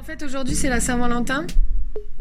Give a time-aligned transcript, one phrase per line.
[0.00, 1.44] En fait, aujourd'hui, c'est la Saint-Valentin.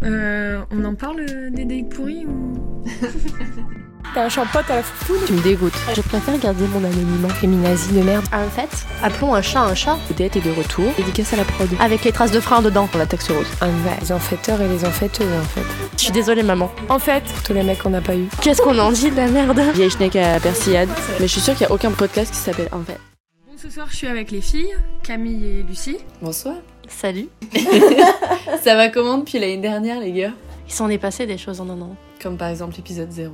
[0.03, 2.83] Euh, on en parle euh, des dates pourris ou?
[4.13, 5.79] T'as un champote à la foufoune Tu me dégoûtes.
[5.95, 8.25] Je préfère garder mon anonymat féminazie de merde.
[8.34, 9.97] En fait, appelons un chat un chat.
[10.09, 10.91] Peut-être est de retour.
[10.97, 11.70] Dédicace à la prod.
[11.79, 13.47] Avec les traces de frein dedans pour la taxe rose.
[13.61, 13.98] Un vrai.
[14.02, 15.64] Les enfaiteurs et les enfaiteux en fait.
[15.96, 16.70] Je suis désolée maman.
[16.89, 18.27] En fait, Tous les mecs qu'on n'a pas eu.
[18.41, 19.61] Qu'est-ce qu'on en dit de la merde?
[19.73, 20.89] Vieille schneck à persillade.
[21.21, 23.00] Mais je suis sûre qu'il n'y a aucun podcast qui s'appelle En fait.
[23.48, 25.98] Bon, ce soir, je suis avec les filles, Camille et Lucie.
[26.21, 26.55] Bonsoir.
[26.89, 27.29] Salut.
[28.64, 30.34] Ça va comment depuis l'année dernière, les gars?
[30.68, 31.96] Il s'en est passé des choses en un an.
[32.22, 33.32] Comme par exemple l'épisode 0.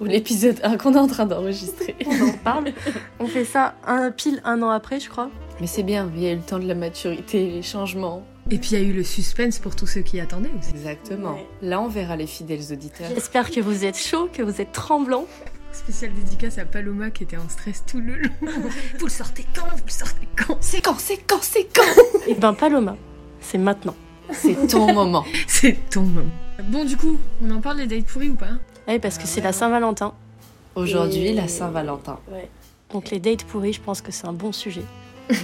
[0.00, 1.96] Ou l'épisode 1 qu'on est en train d'enregistrer.
[2.06, 2.72] On en parle.
[3.18, 5.30] On fait ça un, pile un an après, je crois.
[5.60, 8.22] Mais c'est bien, il y a eu le temps de la maturité, les changements.
[8.50, 10.70] Et puis, il y a eu le suspense pour tous ceux qui attendaient aussi.
[10.70, 11.32] Exactement.
[11.32, 11.46] Ouais.
[11.62, 13.08] Là, on verra les fidèles auditeurs.
[13.12, 15.24] J'espère que vous êtes chaud, que vous êtes tremblant.
[15.76, 18.30] Spécial dédicace à Paloma qui était en stress tout le long.
[18.98, 19.66] vous le sortez quand?
[19.76, 20.56] Vous le sortez quand?
[20.60, 22.26] C'est quand C'est quand C'est quand?
[22.26, 22.96] Et ben Paloma,
[23.40, 23.94] c'est maintenant.
[24.32, 25.24] C'est ton moment.
[25.46, 26.30] C'est ton moment.
[26.64, 28.52] Bon, du coup, on en parle des dates pourris ou pas?
[28.88, 30.14] Oui, parce que c'est la Saint-Valentin.
[30.74, 32.18] Aujourd'hui, la Saint-Valentin.
[32.92, 34.84] Donc les dates pourries, je pense que c'est un bon sujet.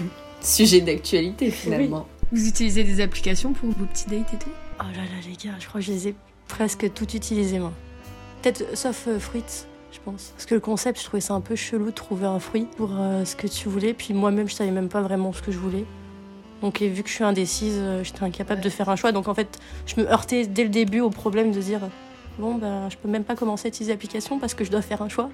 [0.40, 2.08] Sujet d'actualité finalement.
[2.32, 4.50] Vous utilisez des applications pour vos petits dates et tout?
[4.80, 6.14] Oh là là les gars, je crois que je les ai
[6.48, 7.72] presque toutes utilisées moi.
[8.40, 9.44] Peut-être sauf euh, fruits,
[10.04, 10.32] pense.
[10.36, 12.90] Parce que le concept, je trouvais ça un peu chelou de trouver un fruit pour
[12.92, 13.94] euh, ce que tu voulais.
[13.94, 15.84] Puis moi-même, je savais même pas vraiment ce que je voulais.
[16.60, 19.12] Donc et vu que je suis indécise, euh, j'étais incapable de faire un choix.
[19.12, 21.80] Donc en fait, je me heurtais dès le début au problème de dire
[22.38, 25.02] bon ben je peux même pas commencer à utiliser l'application parce que je dois faire
[25.02, 25.28] un choix.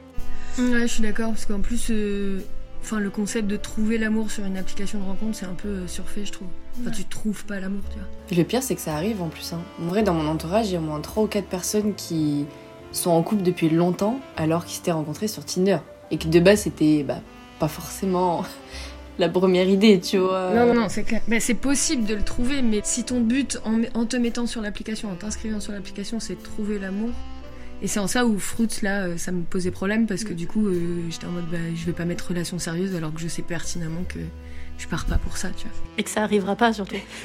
[0.59, 2.41] Ouais, je suis d'accord, parce qu'en plus, euh,
[2.83, 6.25] enfin, le concept de trouver l'amour sur une application de rencontre, c'est un peu surfait,
[6.25, 6.49] je trouve.
[6.81, 8.09] Enfin, tu trouves pas l'amour, tu vois.
[8.31, 9.53] Et le pire, c'est que ça arrive en plus.
[9.53, 9.61] Hein.
[9.81, 12.45] En vrai, dans mon entourage, il y a au moins 3 ou 4 personnes qui
[12.93, 15.79] sont en couple depuis longtemps alors qu'ils s'étaient rencontrés sur Tinder.
[16.11, 17.21] Et que de base, c'était bah,
[17.59, 18.45] pas forcément
[19.19, 20.53] la première idée, tu vois.
[20.55, 21.21] Non, non, non, c'est clair.
[21.41, 25.11] C'est possible de le trouver, mais si ton but en, en te mettant sur l'application,
[25.11, 27.11] en t'inscrivant sur l'application, c'est de trouver l'amour.
[27.81, 30.49] Et c'est en ça où Fruits, là, euh, ça me posait problème parce que du
[30.49, 33.29] coup, euh, j'étais en mode, bah, je vais pas mettre relation sérieuse alors que je
[33.29, 34.19] sais pertinemment que
[34.79, 35.77] je pars pas pour ça, tu vois.
[35.97, 36.97] Et que ça arrivera pas surtout.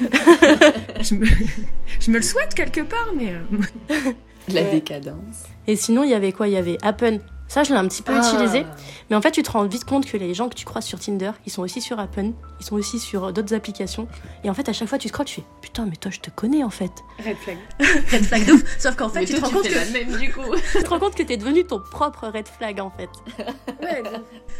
[1.00, 1.26] Je me,
[2.00, 3.32] je me le souhaite quelque part, mais.
[3.32, 4.12] euh,
[4.52, 4.70] La Ouais.
[4.72, 5.44] décadence.
[5.66, 6.48] Et sinon, il y avait quoi?
[6.48, 7.18] Il y avait Appen.
[7.46, 8.64] Ça, je l'ai un petit peu utilisé.
[9.10, 10.98] Mais en fait, tu te rends vite compte que les gens que tu croises sur
[10.98, 14.08] Tinder, ils sont aussi sur Appen, ils sont aussi sur euh, d'autres applications.
[14.44, 16.30] Et en fait, à chaque fois, tu scrolles, tu fais Putain, mais toi, je te
[16.30, 16.90] connais en fait.
[17.24, 17.58] Red flag.
[18.10, 18.62] Red flag de ouf.
[18.80, 20.40] Sauf qu'en fait, Mais tu, te rends tu compte que, la même du coup.
[20.72, 23.10] tu te rends compte que t'es devenu ton propre red flag en fait.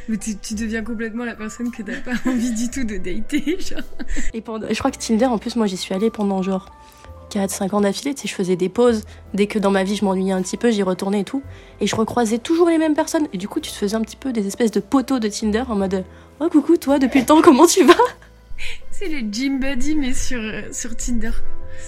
[0.09, 3.59] Mais tu, tu deviens complètement la personne que t'as pas envie du tout de dater,
[3.61, 3.81] genre.
[4.35, 4.69] Et pendant...
[4.69, 6.71] je crois que Tinder, en plus, moi, j'y suis allée pendant genre
[7.31, 8.15] 4-5 ans d'affilée.
[8.15, 9.03] Tu sais, je faisais des pauses.
[9.35, 11.43] Dès que dans ma vie, je m'ennuyais un petit peu, j'y retournais et tout.
[11.81, 13.27] Et je recroisais toujours les mêmes personnes.
[13.33, 15.65] Et du coup, tu te faisais un petit peu des espèces de poteaux de Tinder
[15.69, 16.05] en mode
[16.41, 17.95] Oh, coucou, toi, depuis le temps, comment tu vas?
[18.91, 21.31] C'est le gym buddy, mais sur, euh, sur Tinder.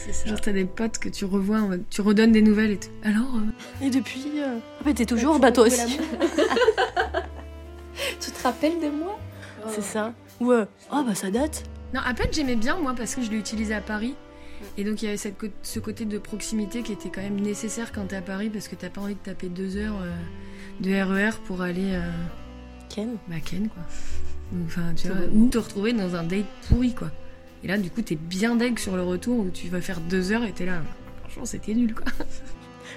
[0.04, 0.28] C'est ça.
[0.28, 2.88] Genre, t'as des potes que tu revois, en mode- tu redonnes des nouvelles et tout.
[3.04, 4.56] Alors, euh, Et depuis, euh...
[4.80, 5.98] en fait, t'es toujours, bah toi aussi.
[8.20, 9.18] Tu te rappelles de moi?
[9.68, 10.12] C'est ça.
[10.40, 11.64] Ou euh, oh bah ça date.
[11.94, 14.14] Non, à peine j'aimais bien moi parce que je l'ai utilisé à Paris.
[14.78, 17.92] Et donc il y avait cette ce côté de proximité qui était quand même nécessaire
[17.92, 20.14] quand t'es à Paris parce que t'as pas envie de taper deux heures euh,
[20.80, 22.10] de RER pour aller euh,
[22.88, 23.16] Ken.
[23.28, 23.82] bah Ken quoi.
[24.52, 27.10] Ou, Enfin tu vois, ou te retrouver dans un date pourri quoi.
[27.64, 30.30] Et là du coup t'es bien deg sur le retour où tu vas faire deux
[30.32, 30.82] heures et t'es là.
[31.22, 32.04] Franchement c'était nul quoi.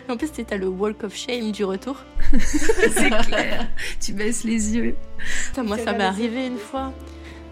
[0.07, 2.03] En plus, t'as le walk of shame du retour.
[2.39, 3.68] C'est clair.
[4.00, 4.95] tu baisses les yeux.
[5.47, 6.94] Putain, moi, ça m'est arrivé une fois.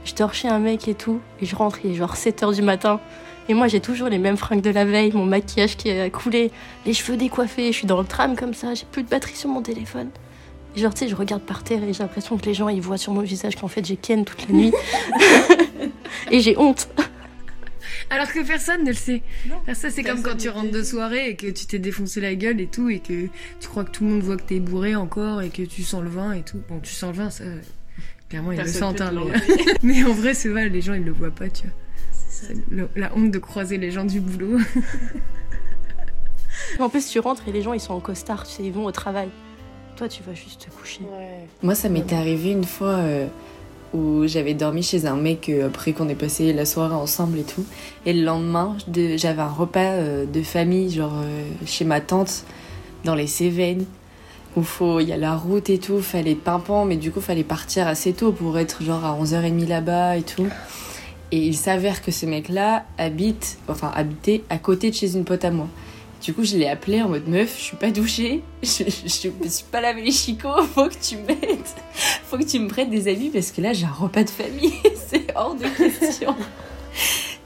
[0.05, 2.63] Je dors chez un mec et tout, et je rentre, il est genre 7h du
[2.63, 2.99] matin.
[3.49, 6.51] Et moi, j'ai toujours les mêmes fringues de la veille, mon maquillage qui a coulé,
[6.85, 9.49] les cheveux décoiffés, je suis dans le tram comme ça, j'ai plus de batterie sur
[9.49, 10.09] mon téléphone.
[10.75, 12.81] Et genre, tu sais, je regarde par terre et j'ai l'impression que les gens, ils
[12.81, 14.73] voient sur mon visage qu'en fait, j'ai Ken toute la nuit.
[16.31, 16.89] et j'ai honte.
[18.09, 19.21] Alors que personne ne le sait.
[19.73, 22.61] Ça, c'est comme quand tu rentres de soirée et que tu t'es défoncé la gueule
[22.61, 23.27] et tout, et que
[23.59, 26.03] tu crois que tout le monde voit que t'es bourré encore et que tu sens
[26.03, 26.61] le vin et tout.
[26.69, 27.45] Bon, tu sens le vin, ça.
[28.29, 29.73] Clairement, ils le sentent, hein, mais...
[29.83, 31.73] mais en vrai, c'est vrai, les gens, ils le voient pas, tu vois.
[32.39, 34.59] C'est le- la honte de croiser les gens du boulot.
[36.79, 38.85] En plus, tu rentres et les gens, ils sont en costard, tu sais, ils vont
[38.85, 39.29] au travail.
[39.95, 41.01] Toi, tu vas juste te coucher.
[41.63, 43.27] Moi, ça m'était arrivé une fois euh,
[43.93, 47.43] où j'avais dormi chez un mec euh, après qu'on ait passé la soirée ensemble et
[47.43, 47.65] tout.
[48.05, 52.43] Et le lendemain, de- j'avais un repas euh, de famille, genre euh, chez ma tante,
[53.05, 53.85] dans les Cévennes,
[54.55, 57.43] où faut, il y a la route et tout, fallait pimpant, mais du coup, fallait
[57.43, 60.47] partir assez tôt pour être genre à 11h30 là-bas et tout.
[61.31, 65.43] Et il s'avère que ce mec-là habite, enfin habitait à côté de chez une pote
[65.43, 65.67] à moi.
[66.21, 69.49] Du coup, je l'ai appelé en mode meuf, je suis pas douchée, je, je, me
[69.49, 71.59] suis pas lavé les chicots, faut que tu m'aides,
[72.25, 74.73] faut que tu me prêtes des habits parce que là j'ai un repas de famille,
[75.07, 76.35] c'est hors de question.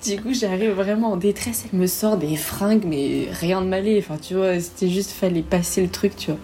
[0.06, 1.66] Du coup, j'arrive vraiment en détresse.
[1.72, 4.00] Elle me sort des fringues, mais rien de malé.
[4.00, 6.40] Enfin, tu vois, c'était juste, fallait passer le truc, tu vois.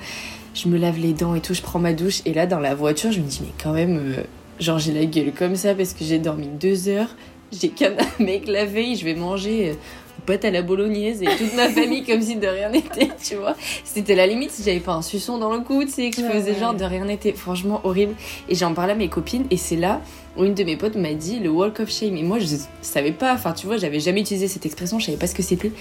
[0.53, 2.21] Je me lave les dents et tout, je prends ma douche.
[2.25, 4.23] Et là, dans la voiture, je me dis, mais quand même, euh,
[4.59, 7.15] genre, j'ai la gueule comme ça parce que j'ai dormi deux heures.
[7.51, 9.75] J'ai qu'un mec la veille, je vais manger.
[10.29, 13.35] Euh, pâte à la bolognaise et toute ma famille comme si de rien n'était, tu
[13.35, 13.55] vois.
[13.83, 16.21] C'était la limite si j'avais pas un suçon dans le cou, tu sais, que je
[16.27, 16.59] Ouais, faisais ouais.
[16.59, 17.33] genre de rien n'était.
[17.33, 18.15] Franchement, horrible.
[18.49, 20.01] Et j'en parlais à mes copines et c'est là
[20.37, 22.15] où une de mes potes m'a dit le walk of shame.
[22.15, 22.45] Et moi, je
[22.81, 25.41] savais pas, enfin, tu vois, j'avais jamais utilisé cette expression, je savais pas ce que
[25.41, 25.71] c'était.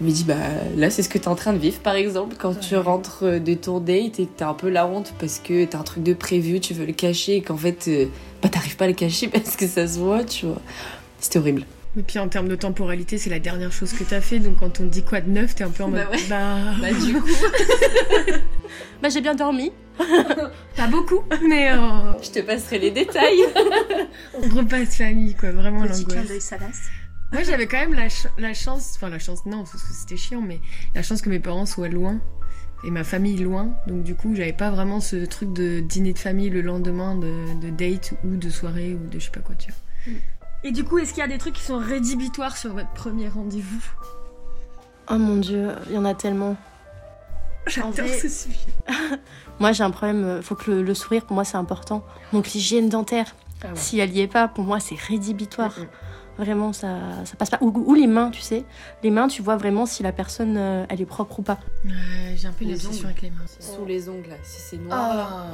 [0.00, 0.36] Elle me dit, bah
[0.76, 3.54] là, c'est ce que t'es en train de vivre, par exemple, quand tu rentres de
[3.54, 6.14] ton date et que t'as un peu la honte parce que t'as un truc de
[6.14, 8.06] prévu, tu veux le cacher et qu'en fait, euh,
[8.40, 10.60] bah t'arrives pas à le cacher parce que ça se voit, tu vois.
[11.18, 11.64] C'était horrible.
[11.96, 14.38] Et puis en termes de temporalité, c'est la dernière chose que t'as fait.
[14.40, 16.00] Donc quand on te dit quoi de neuf, t'es un peu en mode.
[16.02, 16.18] Bah ouais.
[16.28, 17.28] Bah, Bah, du coup,
[19.02, 19.72] Bah, j'ai bien dormi.
[20.76, 21.78] pas beaucoup, mais euh,
[22.22, 23.42] je te passerai les détails.
[24.52, 25.52] repas de famille, quoi.
[25.52, 26.54] Vraiment Petit l'angoisse.
[27.32, 30.16] Moi, j'avais quand même la, ch- la chance, enfin la chance, non, parce que c'était
[30.16, 30.60] chiant, mais
[30.94, 32.20] la chance que mes parents soient loin
[32.86, 33.70] et ma famille loin.
[33.86, 37.60] Donc, du coup, j'avais pas vraiment ce truc de dîner de famille le lendemain de,
[37.60, 40.14] de date ou de soirée ou de je sais pas quoi, tu vois.
[40.64, 43.28] Et du coup, est-ce qu'il y a des trucs qui sont rédhibitoires sur votre premier
[43.28, 43.84] rendez-vous
[45.10, 46.56] Oh mon dieu, il y en a tellement.
[47.66, 48.58] J'adore ce sujet.
[49.60, 50.24] Moi, j'ai un problème.
[50.24, 52.02] euh, Faut que le, le sourire, pour moi, c'est important.
[52.32, 53.72] Donc, l'hygiène dentaire, Ah ouais.
[53.76, 55.78] si elle y est pas, pour moi, c'est rédhibitoire.
[55.78, 55.86] Mm,
[56.36, 57.58] Vraiment, ça, ça passe pas.
[57.60, 58.64] Ou, ou les mains, tu sais.
[59.04, 61.58] Les mains, tu vois vraiment si la personne, euh, elle est propre ou pas.
[61.84, 63.44] Ouais, j'ai un peu une Les obsession avec les mains.
[63.60, 64.98] Sous les ongles, là, si c'est noir.
[65.00, 65.46] Ah.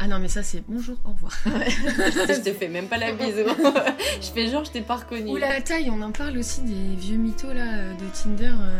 [0.00, 1.32] Ah non, mais ça, c'est bonjour, au revoir.
[1.46, 3.34] je te fais même pas la bise.
[4.20, 5.30] je fais genre, je t'ai pas reconnu.
[5.32, 8.78] Ou la taille, on en parle aussi des vieux mythos là euh, de Tinder euh,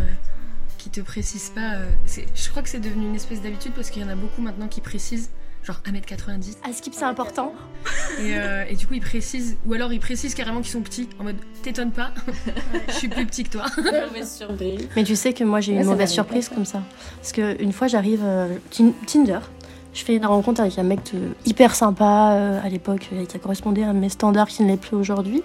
[0.78, 1.74] qui te précisent pas.
[1.74, 4.14] euh, c'est- je crois que c'est devenu une espèce d'habitude parce qu'il y en a
[4.14, 5.30] beaucoup maintenant qui précisent,
[5.64, 6.58] genre 1m90.
[6.68, 7.52] À skip, c'est important.
[8.20, 11.08] Et, euh, et du coup, ils précisent, ou alors ils précisent carrément qu'ils sont petits,
[11.18, 12.12] en mode t'étonnes pas,
[12.88, 13.66] je suis plus petit que toi.
[13.76, 14.88] Mauvaise surprise.
[14.94, 16.80] Mais tu sais que moi, j'ai eu Ouais, une ça mauvaise m'arrive surprise comme ça.
[17.16, 19.40] Parce que une fois, j'arrive euh, Tin- Tinder.
[19.98, 21.00] Je fais une rencontre avec un mec
[21.44, 24.94] hyper sympa euh, à l'époque, euh, qui correspondait à mes standards qui ne l'est plus
[24.94, 25.42] aujourd'hui.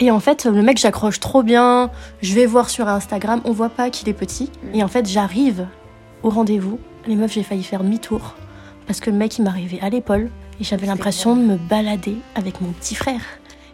[0.00, 1.92] Et en fait, le mec, j'accroche trop bien.
[2.20, 4.50] Je vais voir sur Instagram, on voit pas qu'il est petit.
[4.74, 5.68] Et en fait, j'arrive
[6.24, 6.80] au rendez-vous.
[7.06, 8.34] Les meufs, j'ai failli faire demi-tour.
[8.88, 10.30] Parce que le mec, il m'arrivait à l'épaule.
[10.60, 13.20] Et j'avais l'impression de me balader avec mon petit frère.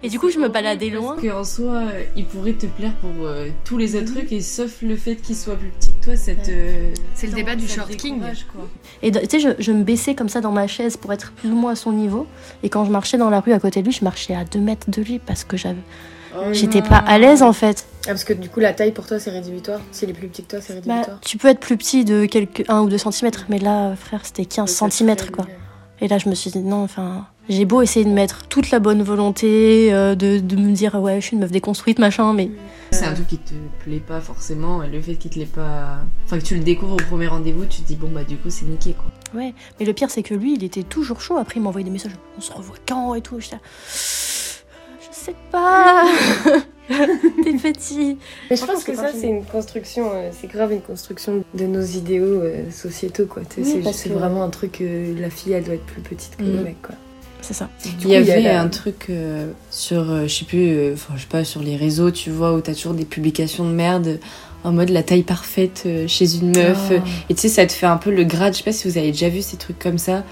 [0.05, 1.15] Et du coup, je me baladais loin.
[1.15, 4.41] Parce qu'en soi, euh, il pourrait te plaire pour euh, tous les autres trucs, et
[4.41, 6.51] sauf le fait qu'il soit plus petit que toi, ça te.
[7.15, 8.21] C'est le débat du short king.
[8.21, 8.69] quoi.
[9.03, 11.51] Et tu sais, je, je me baissais comme ça dans ma chaise pour être plus
[11.51, 12.27] ou moins à son niveau.
[12.65, 14.59] Et quand je marchais dans la rue à côté de lui, je marchais à deux
[14.61, 15.79] mètres de lui parce que j'avais,
[16.35, 17.87] Oh j'étais pas à l'aise en fait.
[18.05, 19.81] Ah, parce que du coup, la taille pour toi, c'est rédhibitoire.
[19.93, 21.21] S'il est plus petit que toi, c'est Bah, rédhibitoire.
[21.21, 24.47] tu peux être plus petit de quelques 1 ou 2 centimètres, mais là, frère, c'était
[24.47, 25.47] 15 centimètres quoi.
[26.01, 28.79] Et là, je me suis dit non, enfin, j'ai beau essayer de mettre toute la
[28.79, 32.51] bonne volonté, euh, de, de me dire ouais, je suis une meuf déconstruite, machin, mais
[32.93, 33.53] C'est un truc qui te
[33.85, 35.99] plaît pas forcément, et le fait qu'il te l'ait pas.
[36.25, 38.49] Enfin, que tu le découvres au premier rendez-vous, tu te dis, bon, bah, du coup,
[38.51, 39.41] c'est niqué, quoi.
[39.41, 39.55] ouais.
[39.81, 41.37] Mais le pire, c'est que lui, il était toujours chaud.
[41.37, 43.15] Après, il m'envoyait des messages on se revoit quand?
[43.15, 43.39] et tout.
[43.39, 46.05] Là, je sais pas.
[46.89, 48.19] T'es petit.
[48.51, 51.81] Mais je pense que ça, c'est une construction, euh, c'est grave une construction de nos
[51.83, 53.43] idéaux euh, sociétaux, quoi.
[53.57, 56.61] Oui, c'est vraiment un truc, euh, la fille, elle doit être plus petite que le
[56.61, 56.63] Mm.
[56.65, 56.95] mec, quoi.
[57.43, 57.69] C'est ça.
[57.85, 60.95] Du Il coup, y avait la- un truc euh, sur, euh, je sais plus, euh,
[60.95, 63.73] enfin, je sais pas, sur les réseaux, tu vois, où t'as toujours des publications de
[63.75, 64.19] merde
[64.65, 66.79] en mode la taille parfaite euh, chez une meuf.
[66.93, 67.03] Ah.
[67.29, 68.53] Et tu sais, ça te fait un peu le grade.
[68.53, 70.23] Je sais pas si vous avez déjà vu ces trucs comme ça.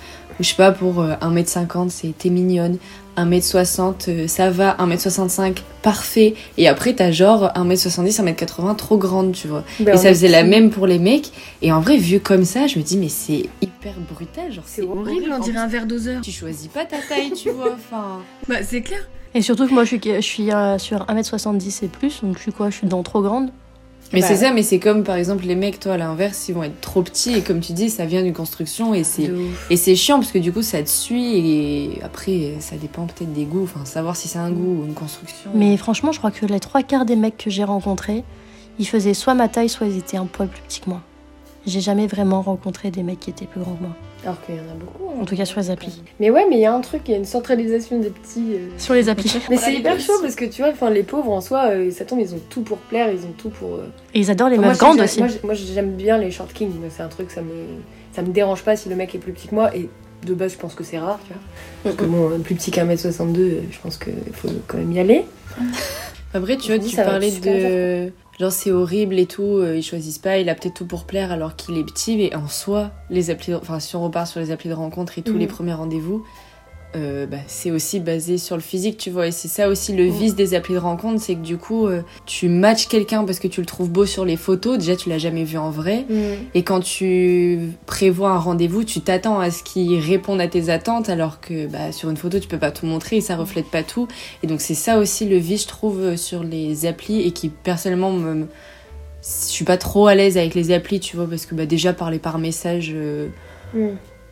[0.40, 2.78] Ou je sais pas, pour euh, 1m50, c'est t'es mignonne.
[3.18, 4.74] 1m60, euh, ça va.
[4.78, 6.34] 1m65, parfait.
[6.56, 9.64] Et après, t'as genre 1m70, 1m80, trop grande, tu vois.
[9.80, 11.30] Ben, et ça faisait la même pour les mecs.
[11.62, 14.50] Et en vrai, vu comme ça, je me dis, mais c'est hyper brutal.
[14.50, 16.22] Genre, C'est Horrible, on En dirait un verre doseur.
[16.22, 17.74] tu choisis pas ta taille, tu vois.
[17.74, 18.20] Enfin.
[18.48, 19.00] Bah, c'est clair.
[19.34, 22.42] Et surtout que moi, je suis, je suis euh, sur 1m70 et plus, donc je
[22.42, 22.70] suis quoi?
[22.70, 23.50] Je suis dans trop grande.
[24.12, 26.54] Mais Bah, c'est ça, mais c'est comme par exemple les mecs, toi à l'inverse, ils
[26.54, 29.30] vont être trop petits et comme tu dis, ça vient d'une construction et c'est
[29.70, 33.32] et c'est chiant parce que du coup ça te suit et après ça dépend peut-être
[33.32, 35.50] des goûts, enfin savoir si c'est un goût ou une construction.
[35.54, 38.24] Mais franchement, je crois que les trois quarts des mecs que j'ai rencontrés,
[38.78, 41.02] ils faisaient soit ma taille, soit ils étaient un poil plus petits que moi.
[41.66, 43.96] J'ai jamais vraiment rencontré des mecs qui étaient plus grands que moi.
[44.22, 45.10] Alors qu'il y en a beaucoup.
[45.10, 45.22] hein.
[45.22, 46.02] En tout cas, sur les applis.
[46.20, 48.54] Mais ouais, mais il y a un truc, il y a une centralisation des petits.
[48.54, 49.34] euh, Sur les applis.
[49.48, 52.04] Mais c'est hyper chaud parce que tu vois, enfin, les pauvres en soi, euh, ça
[52.04, 53.76] tombe, ils ont tout pour plaire, ils ont tout pour.
[53.76, 55.20] euh, Et ils adorent les Enfin, meufs grandes aussi.
[55.20, 57.50] Moi, j'ai- moi, j'aime bien les short kings, c'est un truc, ça me,
[58.12, 59.74] ça me dérange pas si le mec est plus petit que moi.
[59.74, 59.88] Et
[60.26, 61.42] de base, je pense que c'est rare, tu vois.
[61.84, 64.92] Parce que bon, plus petit qu'un mètre 62, euh, je pense qu'il faut quand même
[64.92, 65.24] y aller.
[66.34, 69.58] Après tu vois, me dis, tu ça va parlais de genre c'est horrible et tout,
[69.58, 72.34] euh, ils choisissent pas, il a peut-être tout pour plaire alors qu'il est petit, mais
[72.34, 75.36] en soi les applis, enfin si on repart sur les applis de rencontre et tous
[75.36, 76.24] les premiers rendez-vous,
[76.96, 79.28] euh, bah, c'est aussi basé sur le physique, tu vois.
[79.28, 82.02] Et c'est ça aussi le vice des applis de rencontre, c'est que du coup, euh,
[82.26, 84.78] tu matches quelqu'un parce que tu le trouves beau sur les photos.
[84.78, 86.04] Déjà, tu l'as jamais vu en vrai.
[86.08, 86.14] Mm.
[86.54, 91.08] Et quand tu prévois un rendez-vous, tu t'attends à ce qu'il réponde à tes attentes,
[91.08, 93.82] alors que bah, sur une photo, tu peux pas tout montrer et ça reflète pas
[93.84, 94.08] tout.
[94.42, 97.50] Et donc, c'est ça aussi le vice, je trouve, euh, sur les applis et qui,
[97.50, 98.46] personnellement, me.
[99.22, 101.92] Je suis pas trop à l'aise avec les applis, tu vois, parce que bah, déjà,
[101.92, 102.90] parler par message.
[102.94, 103.28] euh,
[103.72, 103.90] Mm.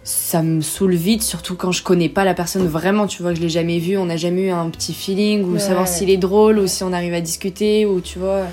[0.08, 3.36] Ça me saoule vite, surtout quand je connais pas la personne vraiment, tu vois, que
[3.36, 5.58] je l'ai jamais vue, on n'a jamais eu un petit feeling, ou Ouais.
[5.58, 8.44] savoir s'il est drôle, ou si on arrive à discuter, ou tu vois,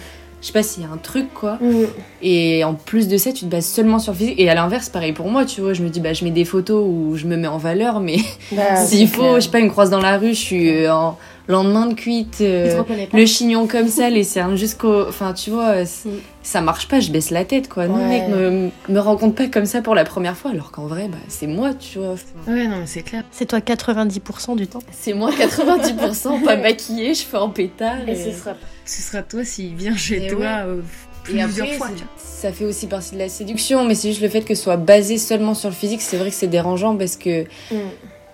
[0.42, 1.54] je sais pas s'il y a un truc quoi.
[1.62, 1.86] Mm.
[2.22, 4.38] Et en plus de ça, tu te bases seulement sur le physique.
[4.38, 6.44] Et à l'inverse, pareil pour moi, tu vois, je me dis, bah je mets des
[6.46, 8.18] photos où je me mets en valeur, mais
[8.52, 9.36] Bah, s'il faut, clair.
[9.36, 12.38] je sais pas, me croise dans la rue, je suis euh, en lendemain de cuite,
[12.42, 12.82] euh,
[13.14, 15.08] le chignon comme ça, les cernes jusqu'au.
[15.08, 16.12] Enfin, tu vois, c- Mm.
[16.44, 17.88] ça marche pas, je baisse la tête, quoi.
[17.88, 18.08] Non, Ouais.
[18.08, 21.18] mec, me, me rencontre pas comme ça pour la première fois, alors qu'en vrai, bah,
[21.28, 22.16] c'est moi, tu vois.
[22.48, 23.24] Ouais, non, mais c'est clair.
[23.32, 24.80] C'est toi 90% du temps.
[24.92, 28.08] C'est moi 90%, pas maquillée, je fais en pétard.
[28.08, 28.54] Et ce sera
[28.86, 30.46] Ce sera toi s'il vient chez Et toi ouais.
[30.48, 30.82] euh,
[31.28, 31.88] Et plusieurs après, fois.
[31.90, 32.12] c'est- tu vois.
[32.18, 34.78] ça fait aussi partie de la séduction, mais c'est juste le fait que ce soit
[34.78, 37.76] basé seulement sur le physique, c'est vrai que c'est dérangeant parce que, Mm.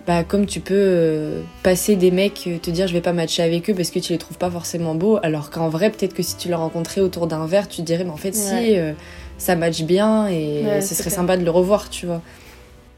[0.06, 3.42] Bah, comme tu peux euh, passer des mecs, euh, te dire je vais pas matcher
[3.42, 6.22] avec eux parce que tu les trouves pas forcément beaux, alors qu'en vrai, peut-être que
[6.22, 8.92] si tu les rencontrais autour d'un verre, tu te dirais, mais en fait, si, euh,
[9.38, 11.14] ça match bien et Ouais, ce serait clair.
[11.14, 12.20] sympa de le revoir, tu vois.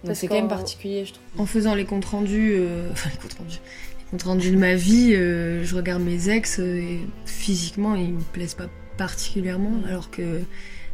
[0.04, 1.24] Donc c'est quand même particulier, je trouve.
[1.38, 3.58] En faisant les comptes rendus, euh, enfin les comptes rendus,
[3.98, 8.54] les comptes rendus de ma vie, je regarde mes ex et physiquement ils me plaisent
[8.54, 10.40] pas particulièrement, alors que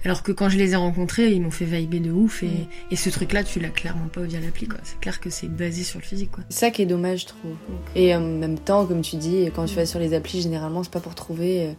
[0.04, 2.97] alors que quand je les ai rencontrés, ils m'ont fait vibrer de ouf et, et
[2.97, 4.78] ce truc-là, tu l'as clairement pas via l'appli quoi.
[4.83, 6.30] C'est clair que c'est basé sur le physique.
[6.49, 7.52] C'est ça qui est dommage, je trouve.
[7.95, 10.92] Et en même temps, comme tu dis, quand tu vas sur les applis, généralement, c'est
[10.92, 11.73] pas pour trouver euh,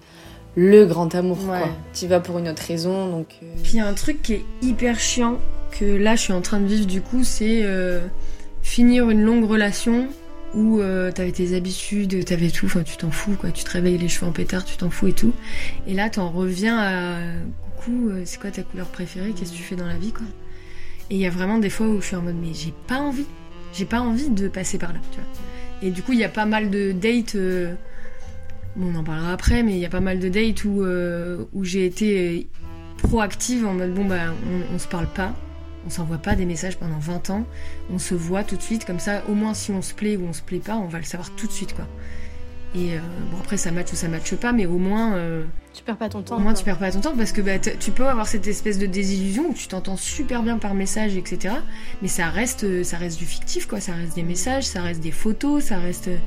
[0.56, 1.62] le grand amour, Ouais.
[1.94, 3.28] Tu vas pour une autre raison, donc.
[3.42, 5.38] euh, Puis il y a un truc qui est hyper chiant
[5.72, 8.02] que là je suis en train de vivre du coup, c'est euh,
[8.62, 10.08] finir une longue relation
[10.54, 13.98] où euh, t'avais tes habitudes, t'avais tout, enfin tu t'en fous quoi, tu te réveilles
[13.98, 15.32] les cheveux en pétard, tu t'en fous et tout.
[15.88, 17.20] Et là t'en reviens à
[17.90, 20.26] euh, c'est quoi ta couleur préférée, qu'est-ce que tu fais dans la vie quoi?
[21.10, 23.00] Et il y a vraiment des fois où je suis en mode mais j'ai pas
[23.00, 23.26] envie,
[23.74, 25.00] j'ai pas envie de passer par là.
[25.82, 27.74] Et du coup il y a pas mal de dates, euh,
[28.80, 31.86] on en parlera après, mais il y a pas mal de dates où, euh, j'ai
[31.86, 32.48] été
[32.98, 34.34] proactive en mode bon bah
[34.72, 35.34] on, on se parle pas,
[35.86, 37.46] on s'envoie pas des messages pendant 20 ans,
[37.92, 40.26] on se voit tout de suite, comme ça au moins si on se plaît ou
[40.28, 41.88] on se plaît pas, on va le savoir tout de suite quoi.
[42.76, 42.92] Et
[43.32, 45.18] bon après ça match ou ça matche pas, mais au moins,
[45.74, 46.36] Tu perds pas ton temps.
[46.36, 46.60] au moins quoi.
[46.60, 49.50] tu perds pas ton temps parce que bah, tu peux avoir cette espèce de désillusion
[49.50, 51.56] où tu t'entends super bien par message etc.
[52.02, 55.00] Mais ça reste, euh, ça reste du fictif quoi, ça reste des messages, ça reste
[55.00, 56.18] des photos, ça reste euh,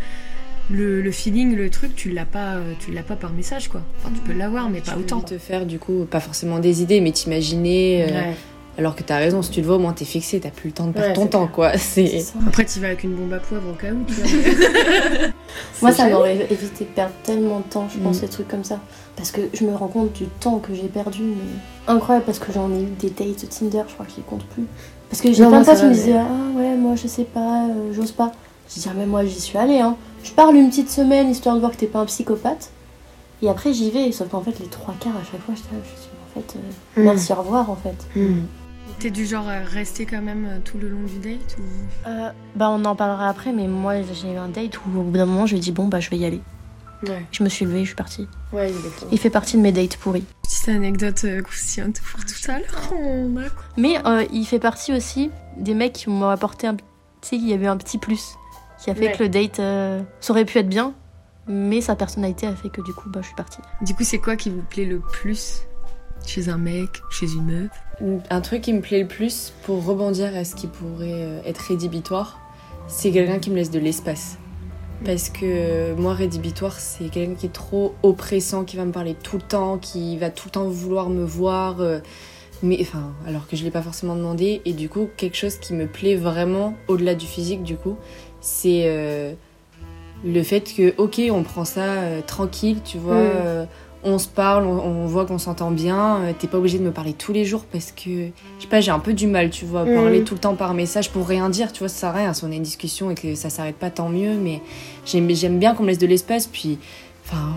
[0.71, 3.83] le, le feeling, le truc, tu l'as pas, euh, tu l'as pas par message quoi.
[4.01, 5.21] Enfin tu peux l'avoir mais pas tu peux autant.
[5.21, 8.07] te faire, du coup, pas forcément des idées, mais t'imaginer.
[8.11, 8.33] euh.
[8.77, 10.75] Alors que t'as raison, si tu le vois, au moins t'es fixé, t'as plus le
[10.75, 11.79] temps de perdre Ouais, ton temps, quoi.
[11.79, 12.07] C'est.
[12.09, 12.35] C'est ça.
[12.47, 14.27] Après, tu vas avec une bombe à poivre au cas où, tu vois.
[15.83, 18.21] Moi, ça m'aurait évité de perdre tellement de temps, je pense, Mm.
[18.21, 18.81] ces trucs comme ça.
[19.17, 21.23] Parce que je me rends compte du temps que j'ai perdu.
[21.23, 21.93] Mais...
[21.95, 24.45] Incroyable, parce que j'en ai eu des dates Tinder, je crois que je les compte
[24.47, 24.65] plus.
[25.09, 27.07] Parce que j'ai Non, plein de fois qui me disaient mais- Ah ouais, moi je
[27.07, 28.33] sais pas, euh, j'ose pas.
[28.69, 29.97] Je dis Ah, mais moi j'y suis allée, hein.
[30.25, 32.71] Je parle une petite semaine histoire de voir que t'es pas un psychopathe.
[33.43, 35.81] Et après j'y vais, sauf qu'en fait, les trois quarts à chaque fois, j'étais là,
[35.85, 37.05] je suis en fait, euh, Mm.
[37.05, 37.95] merci, au revoir en fait.
[38.19, 38.41] Mm.
[38.99, 42.09] T'es du genre à rester quand même euh, tout le long du date ou...
[42.09, 45.13] Euh, bah, on en parlera après, mais moi j'ai eu un date où au bout
[45.19, 46.41] d'un moment, je lui ai dit Bon, bah je vais y aller.
[47.07, 47.23] Ouais.
[47.33, 48.27] Je me suis levée, je suis partie.
[48.53, 48.73] Ouais.
[49.13, 50.25] Il fait partie de mes dates pourris.
[50.43, 52.93] Petite anecdote euh, croustillante pour tout à l'heure.
[52.99, 53.63] On a quoi?
[53.77, 56.77] Mais euh, il fait partie aussi des mecs qui m'ont apporté un.
[56.77, 56.83] Tu
[57.23, 58.37] sais, il y avait un petit plus
[58.79, 59.13] qui a fait Ouais.
[59.13, 59.61] que le date.
[59.61, 60.95] euh, ça aurait pu être bien,
[61.47, 63.59] mais sa personnalité a fait que du coup, bah, je suis partie.
[63.83, 65.63] Du coup, c'est quoi qui vous plaît le plus?
[66.27, 67.71] Chez un mec, chez une meuf
[68.31, 71.59] Un truc qui me plaît le plus pour rebondir à ce qui pourrait euh, être
[71.59, 72.41] rédhibitoire,
[72.87, 74.39] c'est quelqu'un qui me laisse de l'espace.
[75.05, 79.15] Parce que euh, moi, rédhibitoire, c'est quelqu'un qui est trop oppressant, qui va me parler
[79.15, 81.99] tout le temps, qui va tout le temps vouloir me voir, euh,
[82.63, 84.63] mais enfin, alors que je l'ai pas forcément demandé.
[84.65, 87.97] Et du coup, quelque chose qui me plaît vraiment, au-delà du physique, du coup,
[88.41, 89.35] c'est euh,
[90.25, 93.23] le fait que, ok, on prend ça euh, tranquille, tu vois.
[93.23, 93.69] Mm.
[94.05, 96.17] On se parle, on, on voit qu'on s'entend bien.
[96.23, 98.11] euh, T'es pas obligé de me parler tous les jours parce que,
[98.59, 100.55] je sais pas, j'ai un peu du mal, tu vois, à parler tout le temps
[100.55, 102.35] par message pour rien dire, tu vois, ça sert à rien.
[102.35, 104.35] Si on a une discussion et que ça s'arrête pas, tant mieux.
[104.35, 104.61] Mais
[105.07, 106.47] j'aime bien qu'on me laisse de l'espace.
[106.47, 106.79] Puis,
[107.25, 107.53] enfin,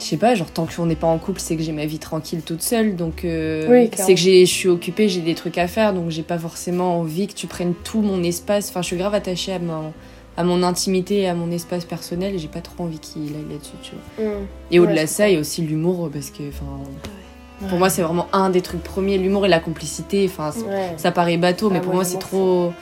[0.00, 1.98] je sais pas, genre tant qu'on n'est pas en couple, c'est que j'ai ma vie
[1.98, 2.94] tranquille toute seule.
[2.94, 5.92] Donc, euh, Oui, c'est que j'ai- je suis occupée, j'ai des trucs à faire.
[5.94, 8.68] Donc, j'ai pas forcément envie que tu prennes tout mon espace.
[8.70, 9.92] Enfin, je suis grave attachée à mon,
[10.38, 12.34] à mon intimité et à mon espace personnel.
[12.34, 14.24] Et j'ai pas trop envie qu'il aille là-dessus, tu vois.
[14.24, 14.46] Mm.
[14.70, 18.28] Et au-delà ça, il y a aussi l'humour parce que, enfin, pour moi, c'est vraiment
[18.32, 20.26] un des trucs premiers, l'humour et la complicité.
[20.30, 20.94] Enfin, Ouais.
[20.96, 22.72] ça paraît bateau, mais Ah, pour moi, c'est trop.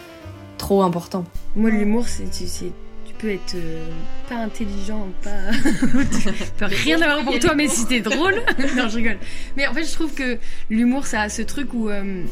[0.58, 1.24] trop important.
[1.56, 2.72] Moi, l'humour, c'est, tu, c'est-
[3.06, 3.86] tu peux être euh,
[4.28, 5.30] pas intelligent, pas.
[5.92, 8.34] tu peux rien avoir pour toi, mais si t'es drôle.
[8.76, 9.18] non, je rigole.
[9.56, 10.36] Mais en fait, je trouve que
[10.68, 12.22] l'humour, ça a ce truc où euh,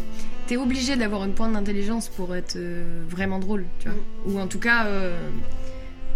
[0.46, 3.98] t'es obligé d'avoir une pointe d'intelligence pour être euh, vraiment drôle, tu vois.
[4.26, 4.86] Ou en tout cas.
[4.86, 5.18] euh,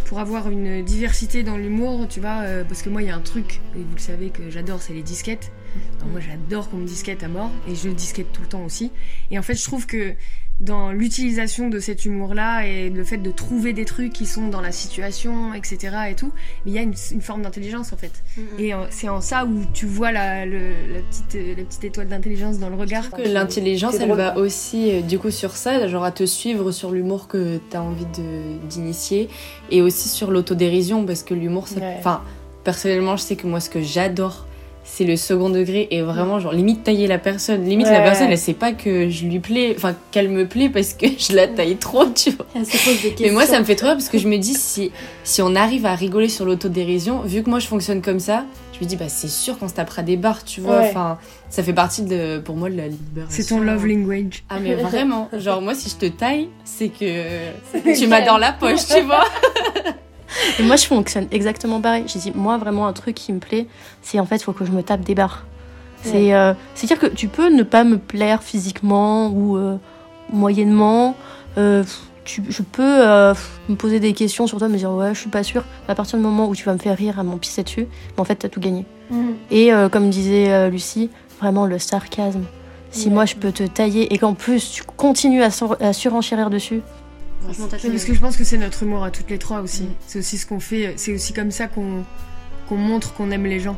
[0.06, 3.14] pour avoir une diversité dans l'humour, tu vois, euh, parce que moi il y a
[3.14, 5.52] un truc, et vous le savez que j'adore, c'est les disquettes.
[5.98, 8.90] Alors, moi j'adore qu'on me disquette à mort, et je disquette tout le temps aussi.
[9.30, 10.14] Et en fait, je trouve que
[10.60, 14.60] dans l'utilisation de cet humour-là et le fait de trouver des trucs qui sont dans
[14.60, 15.78] la situation, etc.
[16.10, 16.32] et tout,
[16.64, 18.10] mais il y a une, une forme d'intelligence en fait.
[18.58, 20.58] Et euh, c'est en ça où tu vois la, le-
[20.92, 23.08] la, petite, euh, la petite étoile d'intelligence dans le regard.
[23.10, 26.90] que l'intelligence, elle va aussi, euh, du coup, sur ça, genre à te suivre sur
[26.90, 29.28] l'humour que t'as envie de- d'initier,
[29.70, 31.94] et aussi sur l'autodérision, parce que l'humour, Ouais.
[32.00, 32.22] enfin,
[32.64, 34.47] personnellement, je sais que moi, ce que j'adore,
[34.90, 37.64] c'est le second degré, et vraiment, genre, limite tailler la personne.
[37.64, 40.94] Limite, la personne, elle sait pas que je lui plais, enfin, qu'elle me plaît parce
[40.94, 42.46] que je la taille trop, tu vois.
[42.56, 43.26] Elle se pose des questions.
[43.26, 44.90] Mais moi, ça me fait trop rire parce que je me dis, si,
[45.24, 48.84] si on arrive à rigoler sur l'autodérision, vu que moi je fonctionne comme ça, je
[48.84, 50.80] me dis, bah c'est sûr qu'on se tapera des barres, tu vois.
[50.80, 50.88] Ouais.
[50.88, 51.18] Enfin,
[51.50, 53.42] ça fait partie de, pour moi de la libération.
[53.42, 54.42] C'est ton love language.
[54.48, 57.52] Ah, mais vraiment, genre moi, si je te taille, c'est que
[57.94, 59.24] tu m'as dans la poche, tu vois.
[60.58, 62.04] Et moi, je fonctionne exactement pareil.
[62.06, 63.66] J'ai dit, moi, vraiment, un truc qui me plaît,
[64.02, 65.44] c'est en fait, il faut que je me tape des barres.
[66.02, 69.76] C'est euh, C'est-à-dire que tu peux ne pas me plaire physiquement ou euh,
[70.32, 71.16] moyennement.
[71.56, 71.82] Euh,
[72.24, 73.34] tu- je peux euh,
[73.68, 75.64] me poser des questions sur toi, me dire, ouais, je suis pas sûre.
[75.88, 78.22] À partir du moment où tu vas me faire rire à m'en pisser dessus, ben,
[78.22, 78.84] en fait, t'as tout gagné.
[79.50, 81.08] Et euh, comme disait Lucie,
[81.40, 82.42] vraiment le sarcasme.
[82.90, 83.14] Si Ouais.
[83.14, 86.80] moi, je peux te tailler et qu'en plus, tu continues à, sur- à surenchérir dessus,
[87.42, 89.84] franchement, t'as parce que je pense que c'est notre humour à toutes les trois aussi.
[89.84, 89.94] Mm.
[90.06, 92.04] C'est aussi ce qu'on fait, c'est aussi comme ça qu'on
[92.68, 93.76] qu'on montre qu'on aime les gens.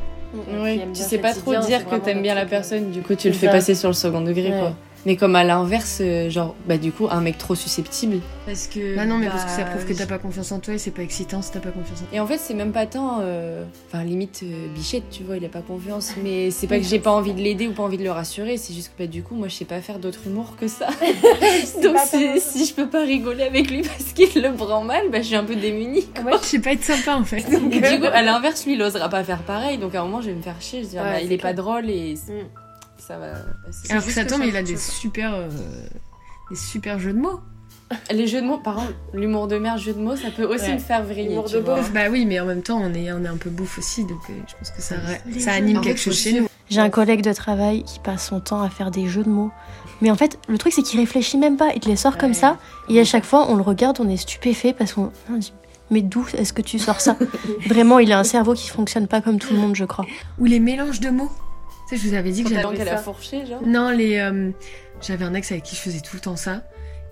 [0.62, 3.35] Oui, tu sais pas trop dire que t'aimes bien la personne, du coup tu le
[3.35, 4.59] fais passer sur le second degré, Ouais.
[4.59, 4.75] quoi.
[5.07, 8.21] Mais comme à l'inverse, euh, genre, bah du coup, un mec trop susceptible.
[8.47, 8.97] Parce que.
[8.97, 10.90] Bah non, mais parce que ça prouve que t'as pas confiance en toi et c'est
[10.90, 12.09] pas excitant si t'as pas confiance en toi.
[12.12, 13.19] Et en fait, c'est même pas tant.
[13.23, 16.12] euh, Enfin, limite, euh, Bichette, tu vois, il a pas confiance.
[16.23, 18.56] Mais c'est pas que j'ai pas envie de l'aider ou pas envie de le rassurer,
[18.58, 20.89] c'est juste que bah, du coup, moi, je sais pas faire d'autre humour que ça.
[21.82, 21.97] Donc,
[22.39, 25.36] si, je peux pas rigoler avec lui parce qu'il le prend mal, bah, je suis
[25.36, 26.06] un peu démunie.
[26.23, 27.39] Moi, je sais pas être sympa en fait.
[27.73, 29.78] Et du coup, à l'inverse, lui, il osera pas faire pareil.
[29.78, 30.80] Donc, à un moment, je vais me faire chier.
[30.80, 32.32] Je vais dire, Ouais, bah, il est pas drôle et Mm.
[33.11, 33.27] Ça va.
[33.91, 35.49] Alors que ça tombe, il a des super, euh,
[36.51, 37.41] des super jeux de mots.
[38.13, 40.67] Les jeux de mots, par contre, l'humour de merde, jeu de mots, ça peut aussi
[40.67, 40.75] Ouais.
[40.75, 41.31] me faire vriller.
[41.31, 41.77] L'humour tu de vois.
[41.77, 41.93] beauf.
[41.93, 44.21] Bah oui, mais en même temps, on est, on est un peu bouffe aussi, donc
[44.31, 44.95] euh, je pense que ça,
[45.27, 46.47] Les ça anime En quelque fait, chose chez nous.
[46.69, 49.51] J'ai un collègue de travail qui passe son temps à faire des jeux de mots.
[50.03, 51.71] Mais en fait, le truc, c'est qu'il réfléchit même pas.
[51.75, 52.59] Il te les sort comme ça.
[52.89, 55.53] Et à chaque fois, on le regarde, on est stupéfait parce qu'on on dit
[55.91, 57.17] Mais d'où est-ce que tu sors ça?
[57.67, 60.07] Vraiment, il a un cerveau qui fonctionne pas comme tout le monde, je crois.
[60.39, 61.33] Ou les mélanges de mots.
[61.91, 63.67] Tu sais, je vous avais dit que j'avais elle a fourché, genre.
[63.67, 64.17] Non, les.
[64.19, 64.50] euh,
[65.00, 66.63] J'avais un ex avec qui je faisais tout le temps ça.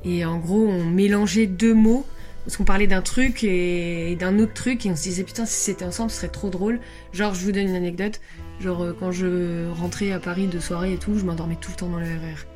[0.04, 2.06] Et en gros, on mélangeait deux mots.
[2.44, 4.86] Parce qu'on parlait d'un truc et, et d'un autre truc.
[4.86, 6.80] Et on se disait, putain, si c'était ensemble, ce serait trop drôle.
[7.12, 8.20] Genre, je vous donne une anecdote.
[8.60, 11.76] Genre, euh, quand je rentrais à Paris de soirée et tout, je m'endormais tout le
[11.76, 12.46] temps dans le RER.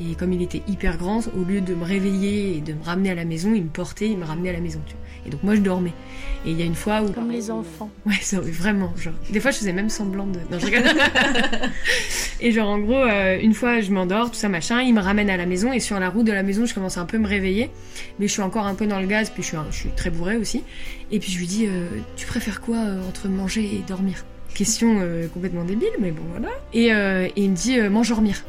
[0.00, 3.10] Et comme il était hyper grand, au lieu de me réveiller et de me ramener
[3.10, 4.80] à la maison, il me portait, il me ramenait à la maison.
[4.86, 5.02] Tu vois.
[5.26, 5.92] Et donc, moi, je dormais.
[6.46, 7.10] Et il y a une fois où.
[7.10, 7.90] Comme les enfants.
[8.06, 8.92] Ouais, ça, vraiment.
[8.96, 10.38] Genre, des fois, je faisais même semblant de.
[10.52, 10.84] Non, je rigole.
[12.40, 14.80] et genre, en gros, euh, une fois, je m'endors, tout ça, machin.
[14.82, 16.96] Il me ramène à la maison et sur la route de la maison, je commence
[16.96, 17.70] à un peu me réveiller.
[18.20, 19.90] Mais je suis encore un peu dans le gaz, puis je suis, un- je suis
[19.90, 20.62] très bourrée aussi.
[21.10, 24.24] Et puis je lui dis, euh, tu préfères quoi euh, entre manger et dormir?
[24.54, 25.00] Question
[25.34, 26.48] complètement débile, mais bon, voilà.
[26.72, 28.44] Et, et il me dit, mange dormir.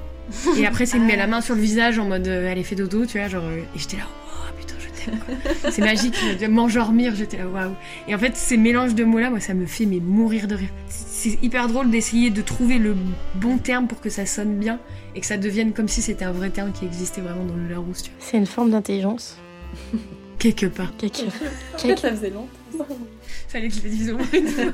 [0.57, 2.63] Et après, ça il me met la main sur le visage en mode, euh, allez,
[2.63, 3.43] fais dodo, tu vois, genre.
[3.45, 5.35] euh, et j'étais là, oh putain, je t'aime, quoi.
[5.71, 7.71] C'est magique, il me dit, mange dormir, j'étais là, waouh.
[8.07, 10.69] Et en fait, ces mélanges de mots-là, moi, ça me fait mais mourir de rire.
[10.87, 12.95] C'est c'est hyper drôle d'essayer de trouver le
[13.35, 14.79] bon terme pour que ça sonne bien
[15.15, 17.67] et que ça devienne comme si c'était un vrai terme qui existait vraiment dans le
[17.67, 18.19] Larousse, tu vois.
[18.21, 19.35] C'est une forme d'intelligence.
[20.37, 20.93] Quelque part.
[20.97, 21.17] Quelque-
[21.99, 22.87] Ça faisait longtemps.
[23.49, 24.63] Fallait que je le dise au moins une fois.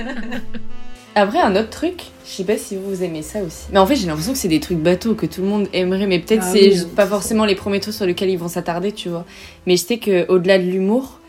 [1.15, 3.65] Après, un autre truc, je sais pas si vous aimez ça aussi.
[3.71, 6.07] Mais en fait, j'ai l'impression que c'est des trucs bateaux que tout le monde aimerait,
[6.07, 8.91] mais peut-être Ah c'est oui, pas forcément les premiers trucs sur lesquels ils vont s'attarder,
[8.91, 9.23] tu vois.
[9.65, 11.19] Mais je sais que au-delà de l'humour,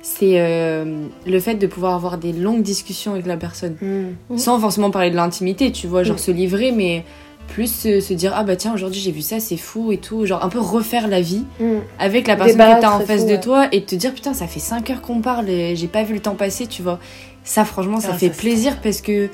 [0.00, 3.76] c'est euh, le fait de pouvoir avoir des longues discussions avec la personne.
[3.82, 4.38] Mm.
[4.38, 6.18] Sans forcément parler de l'intimité, tu vois, genre Mm.
[6.20, 7.04] se livrer, mais
[7.48, 10.24] plus se, se dire ah bah tiens aujourd'hui j'ai vu ça c'est fou et tout
[10.24, 11.64] genre un peu refaire la vie Mm.
[11.98, 13.40] avec la personne que t'as en face de ouais.
[13.40, 16.14] toi et te dire putain ça fait 5 heures qu'on parle et j'ai pas vu
[16.14, 16.98] le temps passer tu vois
[17.44, 19.28] ça franchement ça Ah, fait ça, plaisir parce que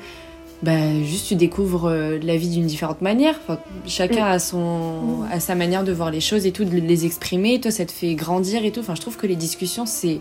[0.63, 4.31] bah juste tu découvres euh, la vie d'une différente manière enfin, chacun Mm.
[4.31, 7.71] a son a sa manière de voir les choses et tout de les exprimer toi
[7.71, 10.19] ça te fait grandir et tout enfin je trouve que les discussions c'est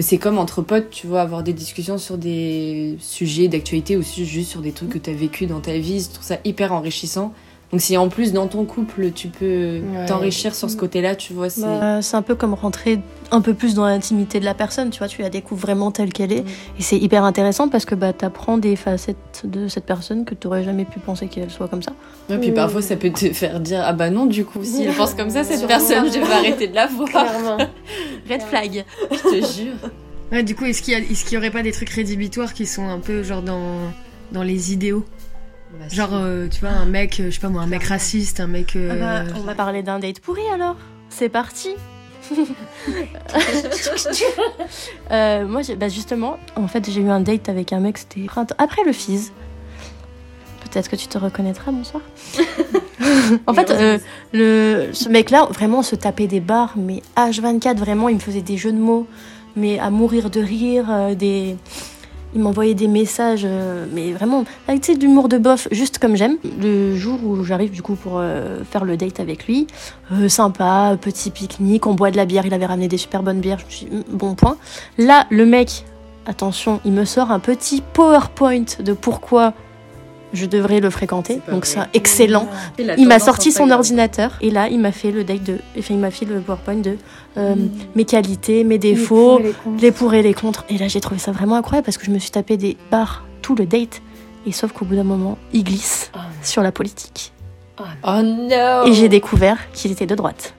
[0.00, 4.48] c'est comme entre potes, tu vois, avoir des discussions sur des sujets d'actualité ou juste
[4.48, 5.98] sur des trucs que tu as vécu dans ta vie.
[6.00, 7.32] Je trouve ça hyper enrichissant.
[7.70, 10.06] Donc si en plus dans ton couple tu peux Ouais.
[10.06, 13.00] t'enrichir sur ce côté-là, tu vois, c'est Bah, c'est un peu comme rentrer
[13.30, 16.10] un peu plus dans l'intimité de la personne, tu vois, tu la découvres vraiment telle
[16.12, 16.44] qu'elle est.
[16.78, 20.64] Et c'est hyper intéressant parce que bah, t'apprends des facettes de cette personne que t'aurais
[20.64, 21.92] jamais pu penser qu'elle soit comme ça.
[22.30, 24.94] Ouais, puis parfois ça peut te faire dire ah bah non du coup si elle
[24.94, 25.68] pense comme ça cette Sûrement.
[25.68, 27.08] personne je vais arrêter de la voir.
[27.08, 27.58] Clairement.
[28.30, 28.84] Red flag.
[29.10, 29.74] Je te jure.
[30.32, 32.52] Ouais, du coup, est-ce qu'il y, a- est-ce qu'il y aurait pas des trucs rédhibitoires
[32.52, 33.78] qui sont un peu genre dans,
[34.32, 35.04] dans les idéaux?
[35.90, 38.46] Genre, euh, tu vois, un mec, euh, je sais pas moi, un mec raciste, un
[38.46, 38.74] mec.
[38.76, 40.76] euh, Ah bah, on m'a parlé d'un date pourri alors.
[41.10, 41.70] C'est parti.
[45.10, 48.20] Euh, moi, j'ai- bah, justement, en fait, j'ai eu un date avec un mec, c'était
[48.26, 49.32] printemps- après le FIS.
[50.70, 52.02] Peut-être que tu te reconnaîtras, bonsoir.
[53.46, 53.98] en fait, euh,
[54.32, 58.42] le, ce mec-là, vraiment, on se tapait des barres, mais H24, vraiment, il me faisait
[58.42, 59.06] des jeux de mots,
[59.56, 61.56] mais à mourir de rire, euh, des...
[62.34, 65.98] Il m'envoyait des messages, euh, mais vraiment, avec tu sais, de l'humour de bof, juste
[65.98, 66.36] comme j'aime.
[66.60, 69.66] Le jour où j'arrive, du coup, pour euh, faire le date avec lui,
[70.12, 73.40] euh, sympa, petit pique-nique, on boit de la bière, il avait ramené des super bonnes
[73.40, 74.56] bières, je me suis dit, hum, bon point.
[74.98, 75.84] Là, le mec,
[76.26, 79.54] attention, il me sort un petit PowerPoint de pourquoi
[80.32, 81.86] je devrais le fréquenter, donc vrai.
[81.92, 82.48] c'est excellent.
[82.78, 86.00] Il m'a sorti son ordinateur et là, il m'a fait le deck de, enfin, il
[86.00, 86.96] m'a fait le PowerPoint de
[87.36, 87.54] euh,
[87.94, 89.40] mes qualités, mes défauts,
[89.80, 90.64] les pour et les contre.
[90.68, 93.24] Et là, j'ai trouvé ça vraiment incroyable parce que je me suis tapé des barres
[93.42, 94.02] tout le date.
[94.46, 96.20] Et sauf qu'au bout d'un moment, il glisse Ah.
[96.42, 97.32] sur la politique.
[97.80, 100.54] Oh non Et j'ai découvert qu'il était de droite.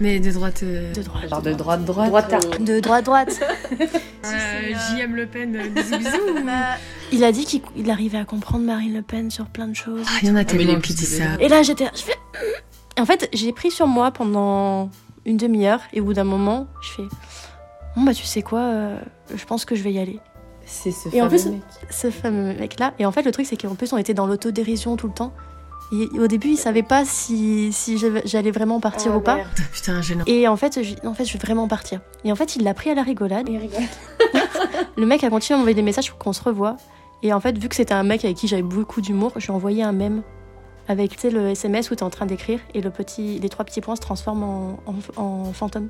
[0.00, 0.60] Mais de droite.
[0.62, 1.28] euh, De droite.
[1.28, 2.08] Genre de droite droite.
[2.08, 2.40] Droitard.
[2.60, 3.40] ou- De droite, droite.
[4.24, 6.10] euh, JM Le Pen, euh, bisous bisous.
[7.12, 10.04] Il a dit qu'il il arrivait à comprendre Marine Le Pen sur plein de choses.
[10.08, 11.24] Ah, il y en a mais tellement qui disent ça.
[11.40, 11.86] Et là, j'étais.
[11.94, 12.14] fais-
[13.00, 14.88] En fait, j'ai pris sur moi pendant
[15.26, 15.80] une demi-heure.
[15.92, 17.02] Et au bout d'un moment, je fais.
[17.96, 18.98] Bon, bah, tu sais quoi, euh,
[19.34, 20.20] je pense que je vais y aller.
[20.66, 21.60] C'est ce Et en fameux plus- mec.
[21.90, 22.94] Ce fameux mec-là.
[22.98, 25.32] Et en fait, le truc, c'est qu'en plus, on était dans l'autodérision tout le temps.
[25.92, 29.36] Et au début, il savait pas si, si j'allais vraiment partir Ah, ou pas.
[29.36, 29.48] merde.
[29.72, 30.24] Putain, gênant.
[30.26, 32.00] Et en fait, je, en fait, je vais vraiment partir.
[32.24, 33.48] Et en fait, il l'a pris à la rigolade.
[33.48, 33.82] Il rigole.
[34.96, 36.76] Le mec a continué à m'envoyer des messages pour qu'on se revoie.
[37.22, 39.52] Et en fait, vu que c'était un mec avec qui j'avais beaucoup d'humour, je lui
[39.52, 40.22] ai envoyé un mème
[40.88, 43.80] avec le SMS où tu es en train d'écrire et le petit, les trois petits
[43.80, 44.78] points se transforment en,
[45.16, 45.88] en, en fantôme.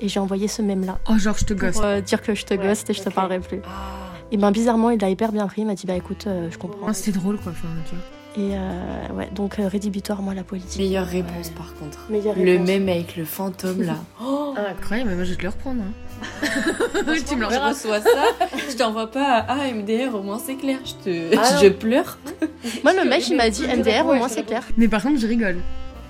[0.00, 1.74] Et j'ai envoyé ce mème-là Oh, genre, je te gosse.
[1.76, 3.60] pour euh, dire que je te Ouais, ghost et je te parlerai plus.
[3.64, 3.94] Ah.
[4.30, 5.62] Et ben bizarrement, il l'a hyper bien pris.
[5.62, 6.86] Il m'a dit bah écoute, euh, je comprends.
[6.88, 7.52] Ah, C'était drôle, quoi.
[7.52, 8.04] Enfin, tu vois.
[8.38, 10.78] Et euh, ouais, donc euh, rédhibitoire, moi, la politique.
[10.78, 11.98] Meilleure réponse par contre.
[12.10, 12.66] Meilleure Le réponse.
[12.66, 13.96] même avec le fantôme là.
[14.22, 15.82] Oh Incroyable, mais moi je vais te le reprendre.
[15.82, 17.12] Hein.
[17.28, 18.24] tu me reçois ça,
[18.70, 20.78] je t'envoie pas à ah, MDR, au moins c'est clair.
[20.84, 21.36] Je, te...
[21.36, 22.18] Ah je pleure.
[22.84, 24.62] Moi, le mec, il m'a dit MDR, au moins c'est clair.
[24.76, 25.56] Mais par contre, je rigole.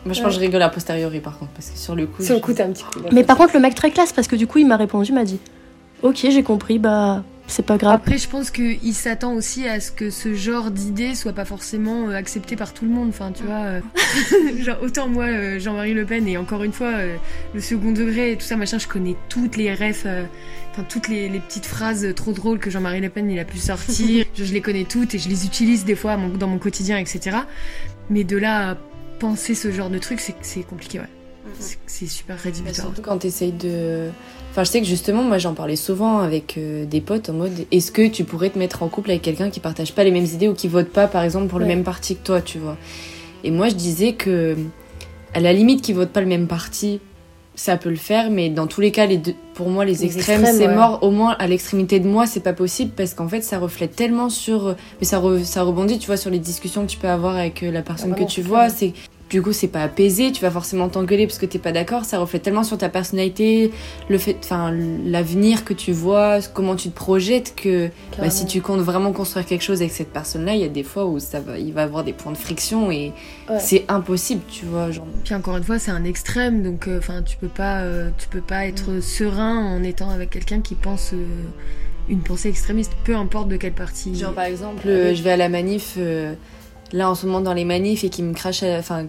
[0.05, 2.23] Moi je pense que je rigole a posteriori par contre, parce que sur le coup.
[2.23, 3.01] Sur le coup, t'as un petit coup.
[3.13, 5.15] Mais par contre, le mec très classe, parce que du coup, il m'a répondu, il
[5.15, 5.41] m'a dit
[6.03, 7.95] Ok, j'ai compris, bah c'est pas grave.
[7.95, 12.09] Après, je pense qu'il s'attend aussi à ce que ce genre d'idée soit pas forcément
[12.09, 13.09] euh, accepté par tout le monde.
[13.11, 13.81] Enfin, tu vois, euh,
[14.63, 17.17] genre autant moi, euh, Jean-Marie Le Pen, et encore une fois, euh,
[17.55, 20.25] le second degré et tout ça, machin, je connais toutes les refs, euh,
[20.73, 23.59] enfin toutes les, les petites phrases trop drôles que Jean-Marie Le Pen il a pu
[23.59, 24.25] sortir.
[24.35, 26.99] je, je les connais toutes et je les utilise des fois mon- dans mon quotidien,
[26.99, 27.37] etc.
[28.11, 28.77] Mais de là à
[29.19, 31.07] penser ce genre de truc, c'est compliqué, ouais.
[31.61, 32.89] C'est- C'est super Bah, rédhibitoire.
[32.89, 34.11] surtout quand t'essayes de.
[34.57, 37.53] Enfin, je sais que justement, moi j'en parlais souvent avec euh, des potes en mode
[37.71, 40.25] est-ce que tu pourrais te mettre en couple avec quelqu'un qui partage pas les mêmes
[40.25, 42.79] idées ou qui vote pas par exemple pour le même parti que toi, tu vois?
[43.45, 44.57] Et moi je disais que
[45.35, 47.01] à la limite qui vote pas le même parti,
[47.55, 50.05] ça peut le faire, mais dans tous les cas, les deux, pour moi, les, Les
[50.05, 50.75] extrêmes, extrêmes, c'est ouais.
[50.75, 51.01] mort.
[51.03, 54.31] Au moins, à l'extrémité de moi, c'est pas possible parce qu'en fait, ça reflète tellement
[54.31, 54.75] sur.
[55.01, 57.63] Mais ça, re- ça rebondit, tu vois, sur les discussions que tu peux avoir avec
[57.63, 58.69] euh, la personne Ah, que vraiment, tu vois.
[58.71, 58.95] C'est
[59.29, 60.31] du coup, c'est pas apaisé.
[60.33, 62.05] Tu vas forcément t'engueuler parce que t'es pas d'accord.
[62.05, 63.73] Ça reflète tellement sur ta personnalité,
[64.09, 64.73] le fait, enfin,
[65.05, 69.45] l'avenir que tu vois, comment tu te projettes que bah, si tu comptes vraiment construire
[69.47, 71.83] quelque chose avec cette personne-là, il y a des fois où ça va, il va
[71.83, 73.13] avoir des points de friction et
[73.49, 73.59] Ouais.
[73.61, 74.91] c'est impossible, tu vois.
[74.91, 78.11] Genre, Puis encore une fois, c'est un extrême, donc euh, enfin, tu peux pas, euh,
[78.19, 81.25] tu peux pas être serein en étant avec quelqu'un qui pense euh,
[82.09, 84.15] une pensée extrémiste, peu importe de quelle partie.
[84.17, 86.35] Genre par exemple, euh, je vais à la manif, euh,
[86.93, 89.07] là en ce moment dans les manifs et qui me crachent, à- enfin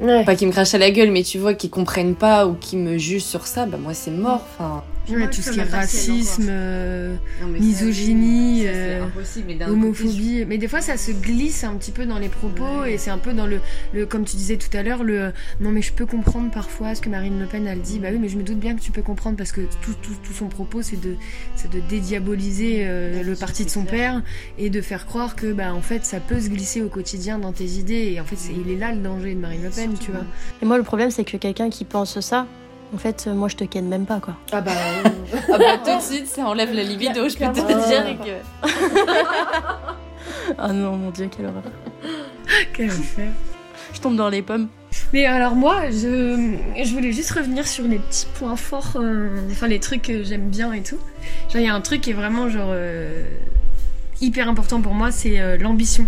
[0.00, 0.24] Ouais.
[0.24, 2.76] pas qui me crachent à la gueule, mais tu vois, qui comprennent pas ou qui
[2.76, 4.40] me jugent sur ça, bah moi c'est mort.
[4.58, 9.04] Enfin, Ouais, tout ce qui est racisme, euh, non, misogynie, euh.
[9.46, 10.44] Mais côté, homophobie.
[10.46, 13.18] Mais des fois, ça se glisse un petit peu dans les propos et c'est un
[13.18, 13.60] peu dans le,
[13.92, 17.00] le, comme tu disais tout à l'heure, le non mais je peux comprendre parfois ce
[17.00, 17.98] que Marine Le Pen elle dit.
[17.98, 20.14] Bah oui, mais je me doute bien que tu peux comprendre parce que tout, tout,
[20.22, 21.16] tout son propos c'est de,
[21.56, 24.22] c'est de dédiaboliser euh, le parti de son père
[24.58, 27.52] et de faire croire que bah en fait ça peut se glisser au quotidien dans
[27.52, 30.10] tes idées et en fait il est là le danger de Marine Le Pen, tu
[30.10, 30.24] vois.
[30.62, 32.46] Et moi, le problème, c'est que quelqu'un qui pense ça,
[32.94, 34.36] en fait, euh, moi, je te ken même pas, quoi.
[34.52, 34.72] Ah bah.
[35.52, 38.68] Ah bah tout de suite, ça enlève la libido, je peux te dire que.
[40.58, 41.62] Ah non, mon dieu, quelle horreur.
[42.74, 43.28] Quel enfer.
[43.92, 44.68] je tombe dans les pommes.
[45.12, 49.68] Mais alors moi, je, je voulais juste revenir sur les petits points forts, euh, enfin
[49.68, 50.98] les trucs que j'aime bien et tout.
[51.48, 53.24] Genre il y a un truc qui est vraiment genre euh,
[54.20, 56.06] hyper important pour moi, c'est euh, l'ambition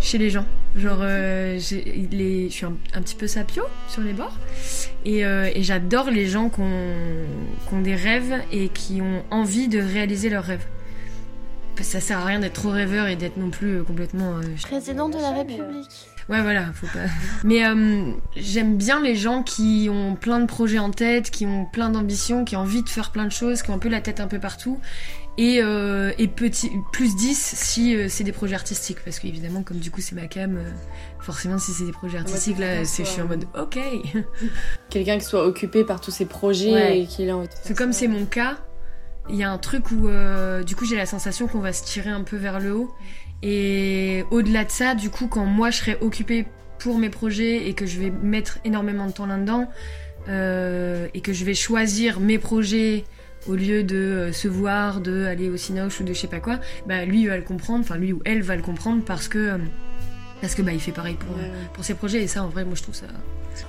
[0.00, 0.44] chez les gens.
[0.74, 1.58] Genre euh,
[2.10, 4.38] les, je suis un, un petit peu sapio sur les bords
[5.04, 7.26] et, euh, et j'adore les gens qui ont,
[7.68, 10.64] qui ont des rêves et qui ont envie de réaliser leurs rêves.
[11.82, 15.10] Ça sert à rien d'être trop rêveur et d'être non plus euh, complètement euh, Président
[15.10, 16.08] de la République.
[16.28, 17.06] Ouais, voilà, faut pas.
[17.42, 17.62] Mais
[18.36, 22.44] j'aime bien les gens qui ont plein de projets en tête, qui ont plein d'ambitions,
[22.44, 24.28] qui ont envie de faire plein de choses, qui ont un peu la tête un
[24.28, 24.78] peu partout.
[25.38, 28.98] Et, euh, et petit, plus 10 si euh, c'est des projets artistiques.
[29.04, 30.70] Parce qu'évidemment, comme du coup c'est ma cam, euh,
[31.20, 33.78] forcément, si c'est des projets artistiques, là, c'est, je suis en mode ok.
[34.90, 37.00] Quelqu'un qui soit occupé par tous ses projets Ouais.
[37.00, 38.58] et qui a envie de comme c'est mon cas,
[39.30, 40.08] il y a un truc où
[40.64, 42.94] du coup j'ai la sensation qu'on va se tirer un peu vers le haut.
[43.42, 46.46] Et au-delà de ça, du coup, quand moi je serai occupée
[46.78, 49.68] pour mes projets et que je vais mettre énormément de temps là-dedans,
[50.28, 53.04] et que je vais choisir mes projets
[53.48, 56.40] au lieu de euh, se voir, de aller au cinoche ou de je sais pas
[56.40, 59.28] quoi, bah lui il va le comprendre, enfin lui ou elle va le comprendre parce
[59.28, 59.58] que euh,
[60.40, 61.50] parce que bah il fait pareil pour, Ouais.
[61.72, 63.06] pour ses projets et ça en vrai moi je trouve ça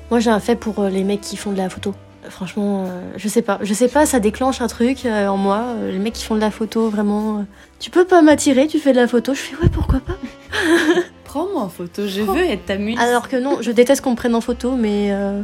[0.10, 1.94] Moi, j'ai un fait pour euh, les mecs qui font de la photo.
[2.26, 3.60] Euh, Franchement, euh, je sais pas.
[3.62, 5.76] Je sais pas, ça déclenche un truc euh, en moi.
[5.78, 7.40] Euh, les mecs qui font de la photo, vraiment.
[7.40, 7.44] euh,
[7.80, 9.34] tu peux pas m'attirer, tu fais de la photo.
[9.34, 10.16] Je fais ouais, pourquoi pas?
[11.26, 12.98] Prends-moi en photo, je veux être ta muse.
[13.00, 15.42] Alors que non, je déteste qu'on me prenne en photo, mais euh,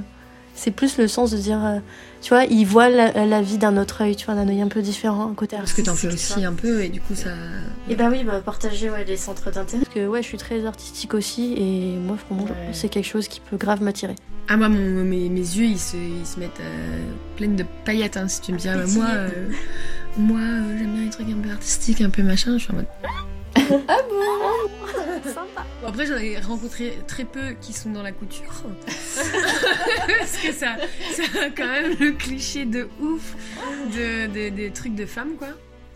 [0.55, 1.59] c'est plus le sens de dire.
[2.21, 4.67] Tu vois, ils voient la, la vie d'un autre œil, tu vois, d'un œil un
[4.67, 7.29] peu différent, un côté parce que t'en fais aussi un peu et du coup ça
[7.89, 9.83] Et bah oui, bah partager ouais, les centres d'intérêt.
[9.83, 12.45] Parce que ouais, je suis très artistique aussi, et moi, Ouais.
[12.73, 14.15] c'est quelque chose qui peut grave m'attirer.
[14.51, 16.99] Ah moi mon- mes, mes yeux ils se, ils se mettent euh,
[17.37, 19.29] pleines de paillettes hein, si tu me dis ah, bah, moi euh,
[20.17, 22.77] moi euh, j'aime bien les trucs un peu artistiques un peu machin je suis en
[22.77, 22.87] mode
[23.55, 23.97] Ah
[25.25, 25.65] Sympa.
[25.81, 30.75] Bon, après j'en ai rencontré très peu qui sont dans la couture parce que ça
[31.13, 33.35] ça a quand même le cliché de ouf
[33.93, 35.49] de, de- des trucs de femmes quoi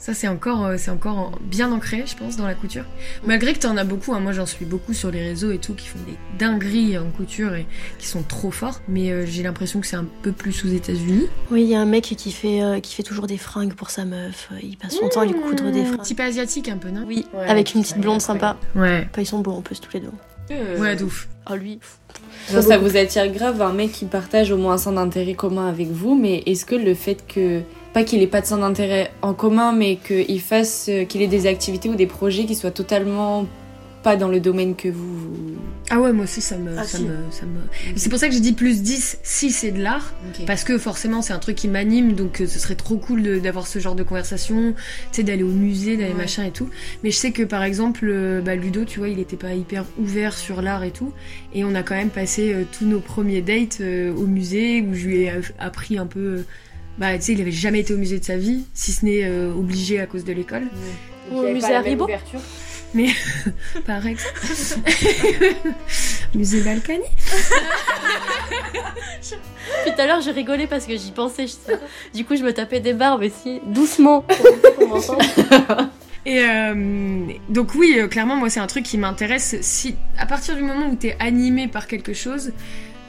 [0.05, 2.83] ça c'est encore euh, c'est encore en- bien ancré je pense dans la couture
[3.25, 5.73] malgré que t'en as beaucoup hein, moi j'en suis beaucoup sur les réseaux et tout
[5.75, 7.65] qui font des dingueries en couture et
[7.99, 11.27] qui sont trop forts mais euh, j'ai l'impression que c'est un peu plus aux États-Unis
[11.51, 13.89] Oui, il y a un mec qui fait, euh, qui fait toujours des fringues pour
[13.91, 14.49] sa meuf.
[14.61, 16.01] Il passe son temps à lui coudre des fringues.
[16.01, 17.05] type asiatique un peu non?
[17.07, 18.57] Oui, Ouais, avec une petite blonde sympa.
[18.75, 20.09] ouais Enfin, ils sont beaux en plus, tous les deux.
[20.51, 21.79] Euh, ouais de ouf Oh, lui.
[22.47, 25.89] Ça vous attire grave un mec qui partage au moins un centre d'intérêt commun avec
[25.89, 27.61] vous, mais est-ce que le fait que,
[27.93, 31.27] pas qu'il ait pas de centre d'intérêt en commun, mais qu'il fasse, euh, qu'il ait
[31.27, 33.45] des activités ou des projets qui soient totalement
[34.01, 35.29] pas dans le domaine que vous.
[35.89, 37.05] ah ouais moi aussi ça me Ah, ça si.
[37.05, 37.59] me ça me
[37.95, 40.13] c'est pour ça que j'ai dit plus 10 si c'est de l'art.
[40.45, 43.65] Parce que forcément c'est un truc qui m'anime, donc euh, ce serait trop cool d'avoir
[43.65, 46.17] ce genre de conversation, tu sais, d'aller au musée, d'aller Ouais.
[46.17, 46.67] machin et tout.
[47.05, 49.85] Mais je sais que par exemple, euh, bah, Ludo, tu vois, il était pas hyper
[49.97, 51.13] ouvert sur l'art et tout.
[51.53, 54.93] Et on a quand même passé euh, tous nos premiers dates euh, au musée où
[54.95, 56.19] je lui ai appris un peu.
[56.19, 56.45] euh,
[56.97, 59.23] bah, tu sais, il avait jamais été au musée de sa vie, si ce n'est
[59.23, 60.67] euh, obligé à cause de l'école.
[61.31, 62.39] Donc, Au musée Haribo ouverture.
[63.87, 64.39] Par exemple.
[66.35, 67.03] musée Balkany.
[69.85, 71.47] Tout à l'heure, j'ai rigolé parce que j'y pensais.
[71.47, 71.79] je sais.
[72.13, 74.21] Du coup, je me tapais des barbes aussi, doucement.
[74.61, 75.23] pour qu'on m'entende.
[76.25, 79.55] Et euh, donc oui, euh, clairement, moi, c'est un truc qui m'intéresse.
[79.61, 82.53] Si à partir du moment où t'es animé par quelque chose,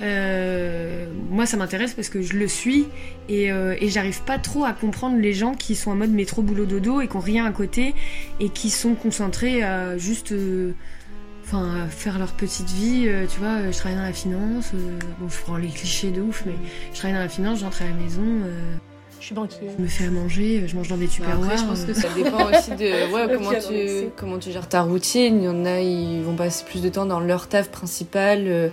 [0.04, 2.86] euh, moi, ça m'intéresse parce que je le suis
[3.28, 6.42] et, euh, et j'arrive pas trop à comprendre les gens qui sont en mode métro
[6.42, 7.94] boulot dodo et qui ont rien à côté
[8.40, 10.72] et qui sont concentrés à juste, euh,
[11.44, 13.04] enfin, à faire leur petite vie.
[13.08, 14.72] euh, tu vois, je travaille dans la finance.
[14.74, 16.52] euh, bon, je prends les clichés de ouf, mais
[16.92, 18.22] je travaille dans la finance, j'entre à la maison.
[18.22, 18.74] euh,
[19.20, 19.68] Je suis banquier.
[19.78, 21.42] je me fais à manger, je mange dans des Bah, tupperwares.
[21.44, 24.82] Après, je pense que ça dépend aussi de ouais, comment, tu, comment tu gères ta
[24.82, 25.38] routine.
[25.38, 28.70] Il y en a, ils vont passer plus de temps dans leur taf principal.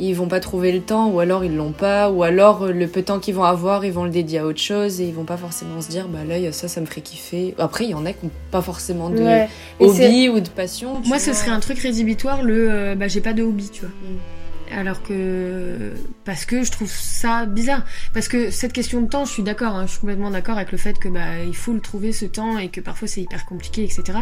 [0.00, 2.86] Ils vont pas trouver le temps, ou alors ils l'ont pas, ou alors euh, le
[2.86, 5.14] peu de temps qu'ils vont avoir, ils vont le dédier à autre chose et ils
[5.14, 7.54] vont pas forcément se dire, bah là, il y a ça, ça me ferait kiffer.
[7.58, 9.48] Après, il y en a qui n'ont pas forcément de Ouais.
[9.78, 11.00] Hobby ou de passion.
[11.04, 13.90] Moi, ce serait un truc rédhibitoire, le euh, bah, j'ai pas de hobby, tu vois.
[13.90, 14.39] Mm.
[14.72, 15.92] Alors que.
[16.24, 17.84] Parce que je trouve ça bizarre.
[18.14, 20.72] Parce que cette question de temps, je suis d'accord, hein, je suis complètement d'accord avec
[20.72, 23.46] le fait que bah, il faut le trouver ce temps et que parfois c'est hyper
[23.46, 24.18] compliqué, etc.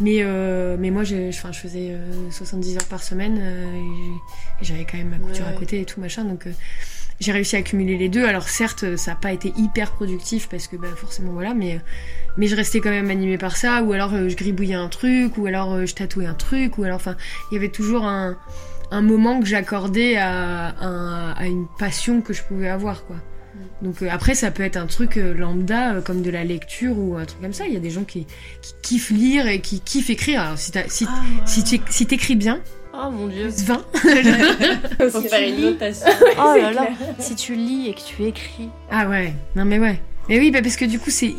[0.00, 3.74] Mais, euh, mais moi, enfin, je faisais euh, 70 heures par semaine euh,
[4.60, 5.52] et j'avais quand même ma couture Ouais.
[5.54, 6.24] à côté et tout, machin.
[6.24, 6.46] Donc.
[6.46, 6.52] euh,
[7.18, 8.26] j'ai réussi à accumuler les deux.
[8.26, 11.80] Alors certes, ça n'a pas été hyper productif parce que bah, forcément voilà, mais
[12.36, 13.82] mais je restais quand même animée par ça.
[13.82, 16.84] Ou alors euh, je gribouillais un truc, ou alors euh, je tatouais un truc, ou
[16.84, 17.16] alors enfin,
[17.50, 18.36] il y avait toujours un
[18.90, 20.68] un moment que j'accordais à,
[21.36, 23.16] à une passion que je pouvais avoir quoi.
[23.82, 26.98] Donc euh, après ça peut être un truc euh, lambda euh, comme de la lecture
[26.98, 27.66] ou un truc comme ça.
[27.66, 28.26] Il y a des gens qui,
[28.62, 30.40] qui kiffent lire et qui kiffent écrire.
[30.42, 32.60] Alors si t'as- si Ah, si tu si t'écris bien,
[32.98, 33.48] Oh mon dieu.
[33.48, 35.10] plus 20.
[35.10, 36.06] Faut faire une notation.
[36.38, 36.86] Oh là là.
[37.18, 38.68] Si tu lis et que tu écris.
[38.90, 40.00] Ah ouais, non mais ouais.
[40.28, 41.34] Mais oui, bah parce que du coup, c'est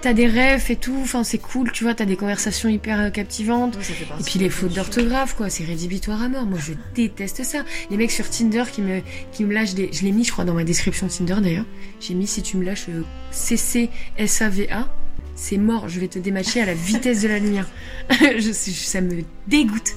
[0.00, 3.10] t'as des rêves et tout, enfin c'est cool, tu vois, t'as des conversations hyper euh,
[3.10, 3.76] captivantes.
[4.20, 6.46] Et puis les fautes d'orthographe, quoi, c'est rédhibitoire à mort.
[6.46, 7.64] Moi, je déteste ça.
[7.90, 9.00] Les mecs sur Tinder qui me,
[9.32, 9.90] qui me lâchent des.
[9.92, 11.66] Je l'ai mis, je crois, dans ma description Tinder d'ailleurs.
[12.00, 14.88] J'ai mis si tu me lâches euh, CCSAVA,
[15.34, 17.68] c'est mort, je vais te dématcher à la vitesse de la lumière.
[18.10, 19.94] je, ça me dégoûte.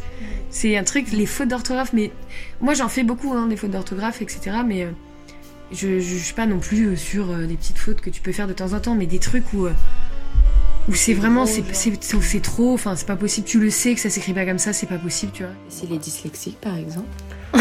[0.51, 2.11] C'est un truc, les fautes d'orthographe, mais
[2.59, 4.57] moi j'en fais beaucoup, hein, des fautes d'orthographe, etc.
[4.65, 4.91] Mais euh,
[5.71, 8.21] je, je, je suis pas non plus euh, sur euh, des petites fautes que tu
[8.21, 9.65] peux faire de temps en temps, mais des trucs où.
[9.67, 9.71] euh,
[10.89, 13.93] où c'est vraiment, c'est c'est- c'est- c'est trop, enfin c'est pas possible, tu le sais
[13.93, 15.51] que ça s'écrit pas comme ça, c'est pas possible, tu vois.
[15.69, 17.07] C'est les dyslexiques, par exemple.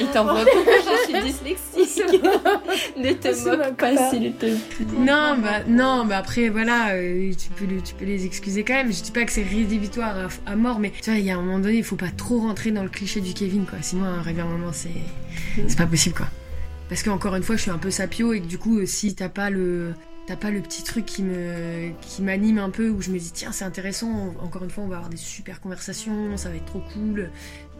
[0.00, 2.12] Il t'envoie pourquoi je suis dyslexique.
[2.96, 4.56] ne te moque pas, s'il te plaît.
[4.98, 8.74] Non, bah non, bah après voilà, euh, tu peux le- tu peux les excuser quand
[8.74, 8.92] même.
[8.92, 10.16] Je dis pas que c'est rédhibitoire
[10.46, 12.10] à, à mort, mais tu vois, il y a un moment donné, il faut pas
[12.16, 13.78] trop rentrer dans le cliché du Kevin, quoi.
[13.82, 14.88] Sinon, à un rêve à un moment, c'est
[15.68, 16.26] c'est pas possible, quoi.
[16.92, 18.84] Parce que encore une fois, je suis un peu sapio et que du coup, euh,
[18.84, 19.94] si t'as pas le
[20.26, 21.24] t'as pas le petit truc qui
[22.02, 24.88] qui m'anime un peu où je me dis tiens c'est intéressant encore une fois on
[24.88, 27.30] va avoir des super conversations ça va être trop cool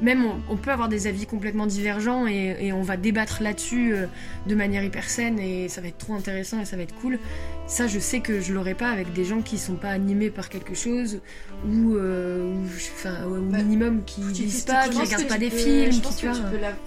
[0.02, 3.94] même on, on peut avoir des avis complètement divergents et, et on va débattre là-dessus
[3.94, 4.06] euh,
[4.46, 7.18] de manière hyper saine et ça va être trop intéressant et ça va être cool
[7.66, 10.48] ça je sais que je l'aurais pas avec des gens qui sont pas animés par
[10.48, 11.20] quelque chose
[11.66, 15.90] ou euh, ou, enfin au Bah, minimum qui lisent pas qui regardent pas des films
[15.92, 16.36] qui tu vois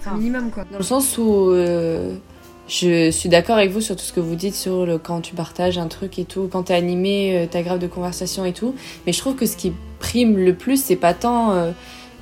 [0.06, 2.14] un minimum quoi Dans le sens où euh,
[2.68, 5.34] je suis d'accord avec vous sur tout ce que vous dites sur le quand tu
[5.34, 8.74] partages un truc et tout, quand t'es animé, euh, t'as grave de conversation et tout.
[9.06, 11.70] Mais je trouve que ce qui prime le plus, c'est pas tant euh,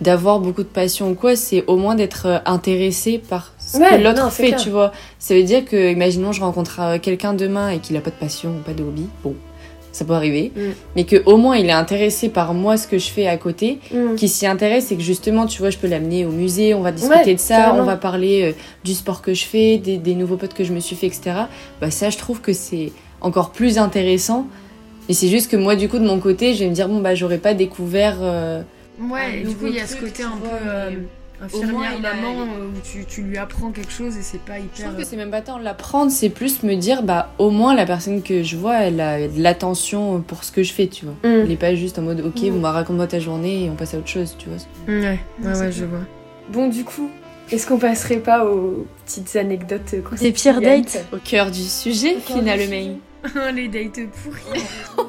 [0.00, 3.90] d'avoir beaucoup de passion ou quoi, c'est au moins d'être euh, intéressé par ce Ouais,
[3.98, 4.60] que l'autre fait, clair.
[4.60, 4.92] tu vois.
[5.18, 8.16] Ça veut dire que, imaginons, je rencontre euh, quelqu'un demain et qu'il a pas de
[8.16, 9.06] passion ou pas de hobby.
[9.22, 9.34] Bon,
[9.92, 10.50] ça peut arriver.
[10.56, 10.60] Mm.
[10.96, 13.78] Mais que au moins il est intéressé par moi, ce que je fais à côté
[13.92, 14.16] Mm.
[14.16, 16.90] qui s'y intéresse et que justement, tu vois, je peux l'amener au musée, on va
[16.90, 18.52] discuter Ouais, de ça, on va parler euh,
[18.82, 21.30] du sport que je fais, des, des nouveaux potes que je me suis fait, etc.
[21.80, 24.46] Bah ça, je trouve que c'est encore plus intéressant.
[25.08, 27.00] Et c'est juste que moi, du coup, de mon côté, je vais me dire, bon,
[27.00, 28.16] bah, j'aurais pas découvert...
[28.20, 28.62] euh,
[29.00, 30.90] ouais et du coup il y a ce côté un vois, peu euh,
[31.42, 34.40] infirmière moins, il a- maman euh, où tu, tu lui apprends quelque chose et c'est
[34.40, 37.32] pas Je hyper trouve que c'est même pas tant l'apprendre, c'est plus me dire, bah,
[37.38, 40.72] au moins, la personne que je vois, elle a de l'attention pour ce que je
[40.72, 41.14] fais, tu vois.
[41.24, 41.42] Mm.
[41.44, 42.50] Elle est pas juste en mode, ok, Mm.
[42.50, 44.58] bon, bah, raconte-moi ta journée et on passe à autre chose, tu vois.
[44.88, 46.00] ouais ouais ouais je vois
[46.50, 47.10] Bon, du coup,
[47.50, 52.96] est-ce qu'on passerait pas aux petites anecdotes Des pires dates Au cœur du sujet, finalement.
[53.54, 54.62] les dates pourries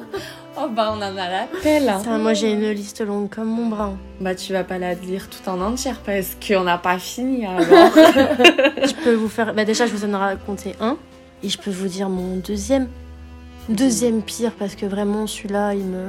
[0.58, 1.92] Oh bah on en a l'appel.
[2.02, 3.92] Ça, moi j'ai une liste longue comme mon bras.
[4.20, 7.64] Bah tu vas pas la lire tout en entière parce qu'on n'a pas fini alors.
[7.66, 9.52] Je peux vous faire.
[9.54, 10.96] Bah, déjà, je vous en ai raconté un.
[11.42, 12.88] Et je peux vous dire mon deuxième.
[13.68, 16.04] Deuxième pire, parce que vraiment, celui-là, il me.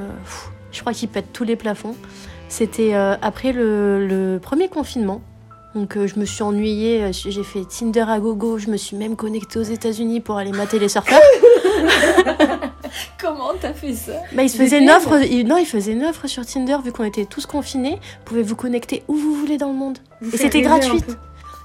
[0.72, 1.94] Je crois qu'il pète tous les plafonds.
[2.48, 5.20] C'était euh, après le, le premier confinement.
[5.74, 7.02] Donc, euh, je me suis ennuyée.
[7.04, 8.56] euh, J'ai fait Tinder à gogo.
[8.58, 11.20] Je me suis même connectée aux États-Unis pour aller mater les surfeurs.
[13.20, 15.20] Comment t'as fait ça Bah, il se faisait une offre.
[15.22, 17.92] il- non, il faisait une offre sur Tinder, vu qu'on était tous confinés.
[17.94, 19.98] Vous pouvez vous connecter où vous voulez dans le monde.
[20.20, 21.02] Vous Et c'était gratuit.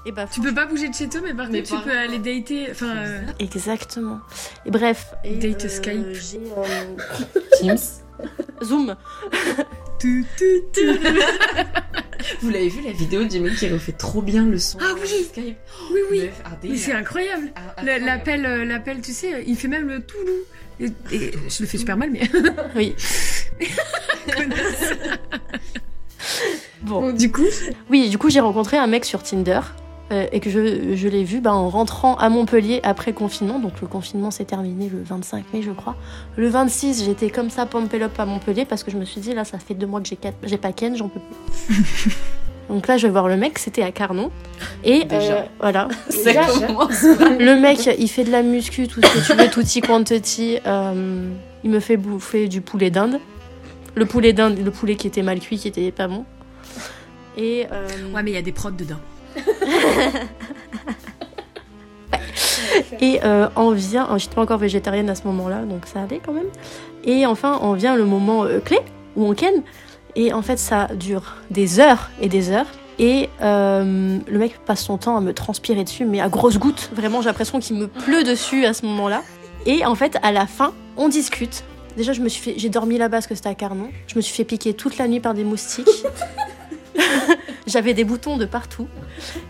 [0.06, 2.18] Et bah, tu peux pas bouger de chez toi mais par contre tu peux aller
[2.18, 4.18] dater enfin euh, Exactement.
[4.66, 5.14] Et bref.
[5.24, 6.12] Et, Date Skype.
[6.12, 6.96] j'ai, euh,
[7.58, 7.78] Teams.
[8.62, 8.96] Zoom.
[9.98, 10.80] tu, tu, tu.
[12.40, 15.26] Vous l'avez vu la vidéo du mec qui refait trop bien le son Ah oui.
[15.28, 15.56] Skype
[15.92, 18.04] oui oui c'est incroyable incroyable.
[18.04, 20.02] L'appel, euh, l'appel, tu sais, il fait même le.
[20.80, 22.22] Et, et je le fais super mal, mais.
[22.74, 22.94] Oui.
[26.82, 27.00] Bon.
[27.00, 27.44] Bon, du coup.
[27.90, 29.60] Oui, du coup, j'ai rencontré un mec sur Tinder
[30.32, 33.58] et que je, je l'ai vu bah, en rentrant à Montpellier après confinement.
[33.58, 35.96] Donc le confinement s'est terminé le 25 mai, je crois.
[36.36, 39.34] Le 26, j'étais comme ça, pompé up à Montpellier parce que je me suis dit,
[39.34, 41.20] là, ça fait deux mois que j'ai quatre- j'ai pas Ken, j'en peux
[41.66, 42.16] plus.
[42.70, 44.30] Donc là, je vais voir le mec, c'était à Carnon.
[44.84, 45.32] Et Déjà.
[45.34, 45.88] euh, voilà.
[46.08, 46.44] Ça Déjà.
[46.66, 47.02] commence.
[47.02, 50.58] Le mec, il fait de la muscu, tout ce que tu veux, tutti quanti.
[50.66, 51.28] Euh,
[51.62, 53.20] il me fait bouffer du poulet d'Inde.
[53.94, 56.24] Le poulet d'Inde, le poulet qui était mal cuit, qui était pas bon.
[57.36, 58.96] Et euh, Ouais, mais il y a des prods dedans.
[63.00, 66.20] Et euh, en vient, oh, j'étais pas encore végétarienne à ce moment-là, donc ça allait
[66.24, 66.48] quand même.
[67.04, 68.78] Et enfin, en vient le moment euh, clé
[69.16, 69.62] où on ken.
[70.16, 72.66] Et en fait, ça dure des heures et des heures.
[72.98, 76.90] Et euh, le mec passe son temps à me transpirer dessus, mais à grosses gouttes.
[76.94, 79.22] Vraiment, j'ai l'impression qu'il me pleut dessus à ce moment-là.
[79.66, 81.64] Et en fait, à la fin, on discute.
[81.96, 83.88] Déjà, je me suis j'ai dormi là-bas parce que c'était à Carnon.
[84.06, 85.88] Je me suis fait piquer toute la nuit par des moustiques.
[87.66, 88.88] J'avais des boutons de partout.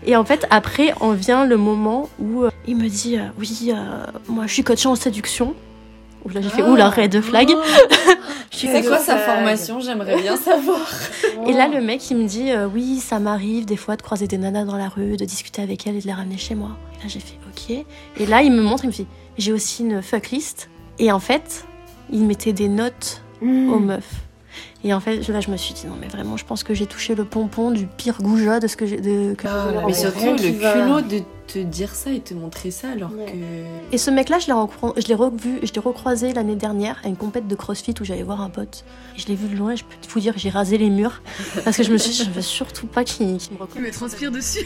[0.05, 3.71] Et en fait, après, en vient le moment où euh, il me dit euh, Oui,
[3.73, 5.55] euh, moi je suis coach en séduction.
[6.25, 7.49] Ouh, là, j'ai fait, ouh, la red flag.
[8.51, 10.79] C'est quoi sa formation J'aimerais bien savoir.
[11.45, 14.27] Et là, le mec, il me dit euh, Oui, ça m'arrive des fois de croiser
[14.27, 16.77] des nanas dans la rue, de discuter avec elles et de les ramener chez moi.
[16.93, 17.85] Et là, j'ai fait Ok.
[18.17, 19.05] Et là, il me montre, il me fait
[19.37, 20.69] J'ai aussi une fuck list.
[20.97, 21.65] Et en fait,
[22.11, 24.24] il mettait des notes aux meufs.
[24.83, 26.85] Et en fait, là, je me suis dit Non, mais vraiment, je pense que j'ai
[26.85, 28.99] touché le pompon du pire goujat de ce que j'ai.
[29.45, 30.37] Ah, mais surtout, le
[30.73, 33.25] culot de te dire ça et te montrer ça alors Ouais.
[33.25, 33.93] que.
[33.93, 37.55] Et ce mec-là, je l'ai revu, je l'ai recroisé l'année dernière à une compète de
[37.55, 38.83] CrossFit où j'allais voir un pote.
[39.15, 41.21] Et je l'ai vu de loin, je peux vous dire, j'ai rasé les murs
[41.63, 43.87] parce que je me suis dit, je veux surtout pas qu'il me Il reconnaisse.
[43.87, 44.65] me transpire dessus.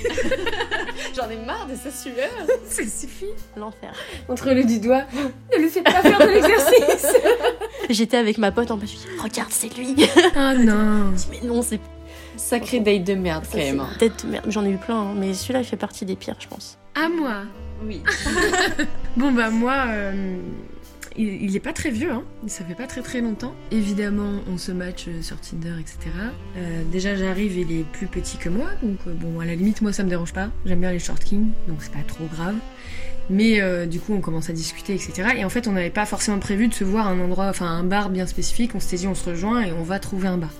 [1.15, 2.29] J'en ai marre de sa sueur.
[2.69, 3.25] Ça suffit.
[3.57, 3.93] L'enfer.
[4.29, 5.03] Montre-le du doigt.
[5.53, 7.07] Ne lui faites pas faire de l'exercice.
[7.89, 9.95] J'étais avec ma pote en plus, je me suis dit, regarde, c'est lui.
[10.35, 11.13] Ah non.
[11.31, 11.79] Mais non, c'est
[12.37, 13.79] Sacré date de merde ça, quand même.
[13.81, 13.89] hein.
[13.99, 14.45] tête de merde.
[14.47, 16.77] J'en ai eu plein, hein, mais celui-là, il fait partie des pires, je pense.
[16.95, 17.41] À moi.
[17.85, 18.01] Oui.
[19.17, 20.37] Bon bah moi, euh,
[21.17, 22.23] il, il est pas très vieux, hein.
[22.47, 23.53] ça fait pas très très longtemps.
[23.71, 25.97] Évidemment, on se match euh, sur Tinder, etc.
[26.57, 29.81] Euh, déjà j'arrive, il est plus petit que moi, donc euh, bon à la limite
[29.81, 30.49] moi ça me dérange pas.
[30.65, 32.55] J'aime bien les short kings, donc c'est pas trop grave.
[33.29, 35.29] Mais euh, du coup on commence à discuter, etc.
[35.37, 37.67] Et en fait on n'avait pas forcément prévu de se voir à un endroit, enfin
[37.67, 38.71] un bar bien spécifique.
[38.75, 40.51] On s'était dit on se rejoint et on va trouver un bar.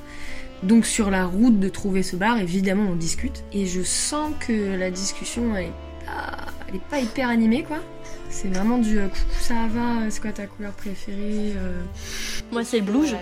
[0.63, 3.43] Donc sur la route de trouver ce bar, évidemment on discute.
[3.53, 5.71] Et je sens que la discussion elle est
[6.05, 7.79] pas, elle est pas hyper animée quoi.
[8.29, 11.81] C'est vraiment du euh, coucou ça va, c'est quoi ta couleur préférée euh.
[12.51, 13.13] Moi, c'est le blouge.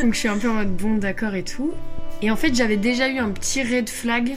[0.00, 1.72] Donc je suis un peu en mode bon d'accord et tout.
[2.22, 4.36] Et en fait j'avais déjà eu un petit red flag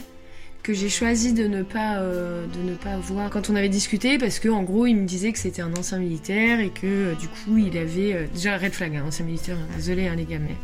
[0.72, 4.38] j'ai choisi de ne pas euh, de ne pas voir quand on avait discuté parce
[4.38, 7.28] que en gros il me disait que c'était un ancien militaire et que euh, du
[7.28, 10.38] coup il avait euh, déjà red flag hein, ancien militaire hein, désolé hein, les gars
[10.38, 10.56] mais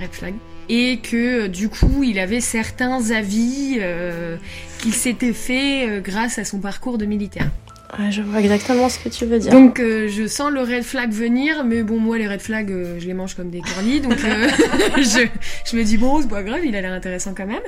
[0.00, 0.34] red flag
[0.68, 3.80] et que du coup il avait certains avis
[4.80, 7.50] qu'il s'était fait grâce à son parcours de militaire.
[8.10, 9.50] Je vois exactement ce que tu veux dire.
[9.50, 13.00] Donc euh, je sens le red flag venir, mais bon moi les red flags euh,
[13.00, 14.48] je les mange comme des cornies, donc euh,
[14.98, 15.26] je,
[15.64, 17.62] je me dis bon c'est pas grave, il a l'air intéressant quand même.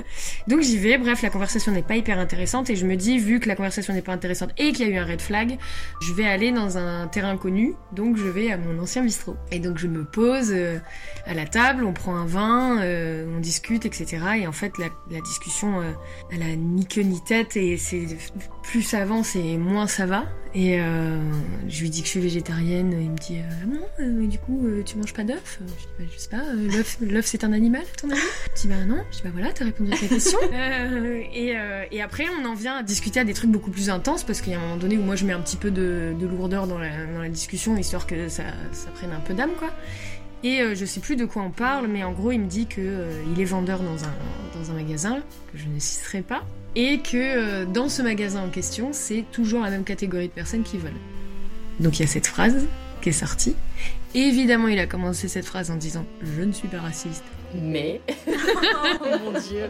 [0.46, 3.40] Donc j'y vais, bref la conversation n'est pas hyper intéressante et je me dis vu
[3.40, 5.56] que la conversation n'est pas intéressante et qu'il y a eu un red flag,
[6.02, 9.36] je vais aller dans un terrain connu, donc je vais à mon ancien bistrot.
[9.50, 10.78] Et donc je me pose euh,
[11.26, 14.18] à la table, on prend un vin, euh, on discute, etc.
[14.40, 15.80] Et en fait la, la discussion
[16.30, 18.06] elle a ni queue ni tête et c'est
[18.62, 20.06] plus ça avance et moins ça
[20.52, 21.20] Et euh,
[21.68, 22.92] je lui dis que je suis végétarienne.
[23.00, 25.88] Il me dit euh, ah bon, euh, du coup tu manges pas d'œufs Je dis
[25.98, 26.42] bah, je sais pas.
[27.00, 28.20] l'œuf, c'est un animal ton avis
[28.56, 29.02] Je dis bah non.
[29.12, 30.38] Je dis bah voilà t'as répondu à ta question.
[30.52, 34.52] Et, après on en vient à discuter à des trucs beaucoup plus intenses parce qu'il
[34.52, 36.66] y a un moment donné où moi je mets un petit peu de, de lourdeur
[36.66, 38.42] dans la, discussion histoire que ça,
[38.94, 39.68] prenne un peu d'âme quoi.
[40.42, 42.66] Et euh, je sais plus de quoi on parle, mais en gros, il me dit
[42.66, 44.14] que euh, est vendeur dans un,
[44.58, 45.20] dans un magasin
[45.52, 46.44] que je ne citerai pas,
[46.76, 50.62] et que euh, dans ce magasin en question, c'est toujours la même catégorie de personnes
[50.62, 50.92] qui veulent.
[51.80, 52.66] Donc il y a cette phrase
[53.02, 53.56] qui est sortie.
[54.14, 57.24] Et évidemment, il a commencé cette phrase en disant Je ne suis pas raciste.
[57.54, 58.00] Mais.
[58.28, 59.64] oh mon dieu.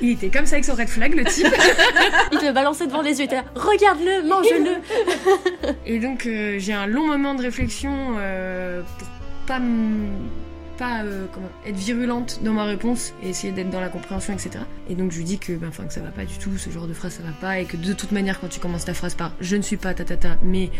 [0.00, 1.46] Il était comme ça avec son red flag, le type.
[2.32, 5.72] Il te le balançait devant les yeux, il était là, regarde-le, mange-le.
[5.86, 9.08] Et donc euh, j'ai un long moment de réflexion euh, pour
[9.46, 10.16] pas m-
[10.76, 14.50] pas euh, comment, être virulente dans ma réponse et essayer d'être dans la compréhension, etc.
[14.88, 16.86] Et donc je lui dis que, ben, que ça va pas du tout, ce genre
[16.86, 19.14] de phrase ça va pas, et que de toute manière quand tu commences ta phrase
[19.14, 20.70] par je ne suis pas ta ta ta, mais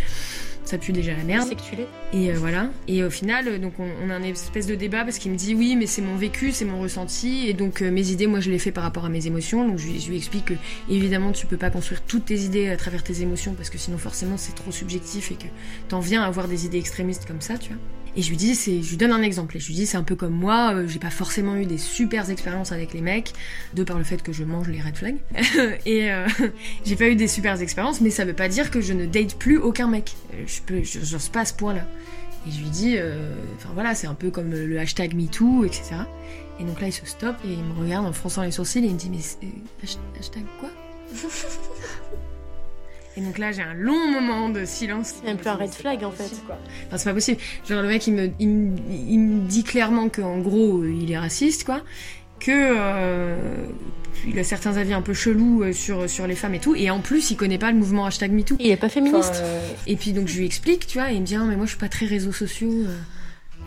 [0.64, 1.46] ça pue déjà la merde.
[1.48, 1.86] C'est que tu l'es.
[2.12, 2.70] Et euh, voilà.
[2.88, 5.36] Et au final, euh, donc on, on a un espèce de débat parce qu'il me
[5.36, 8.40] dit oui, mais c'est mon vécu, c'est mon ressenti, et donc euh, mes idées, moi
[8.40, 9.66] je les fais par rapport à mes émotions.
[9.68, 10.54] Donc je, lui- je lui explique que
[10.90, 13.98] évidemment tu peux pas construire toutes tes idées à travers tes émotions parce que sinon
[13.98, 15.46] forcément c'est trop subjectif et que
[15.88, 17.78] t'en viens à avoir des idées extrémistes comme ça, tu vois.
[18.16, 19.56] Et je lui dis, c'est, je lui donne un exemple.
[19.56, 21.76] Et je lui dis, c'est un peu comme moi, euh, j'ai pas forcément eu des
[21.76, 23.32] super expériences avec les mecs,
[23.74, 25.18] de par le fait que je mange les red flags.
[25.86, 26.26] et euh,
[26.84, 29.36] j'ai pas eu des super expériences, mais ça veut pas dire que je ne date
[29.36, 30.14] plus aucun mec.
[30.32, 30.82] Euh, Je peux,
[31.30, 31.86] pas à ce point-là.
[32.48, 32.96] Et je lui dis,
[33.56, 35.96] enfin voilà, c'est un peu comme le hashtag MeToo, etc.
[36.60, 38.86] Et donc là, il se stoppe et il me regarde en fronçant les sourcils et
[38.86, 39.18] il me dit, mais
[40.20, 40.70] hashtag quoi?
[43.16, 45.14] Et donc là, j'ai un long moment de silence.
[45.20, 46.24] C'est même plus un red flag en fait.
[46.86, 47.40] Enfin, c'est pas possible.
[47.68, 48.76] Genre, le mec, il me, il, me-
[49.08, 51.80] il me dit clairement qu'en gros, il est raciste, quoi.
[52.40, 52.50] Que.
[52.52, 53.36] euh,
[54.26, 56.74] il a certains avis un peu chelous euh, sur, sur les femmes et tout.
[56.74, 58.56] Et en plus, il connaît pas le mouvement hashtag MeToo.
[58.58, 59.30] Il est pas féministe.
[59.34, 61.44] Enfin, euh, Et puis, donc, je lui explique, tu vois, et il me dit, ah,
[61.44, 62.70] mais moi, je suis pas très réseaux sociaux.
[62.72, 62.96] euh.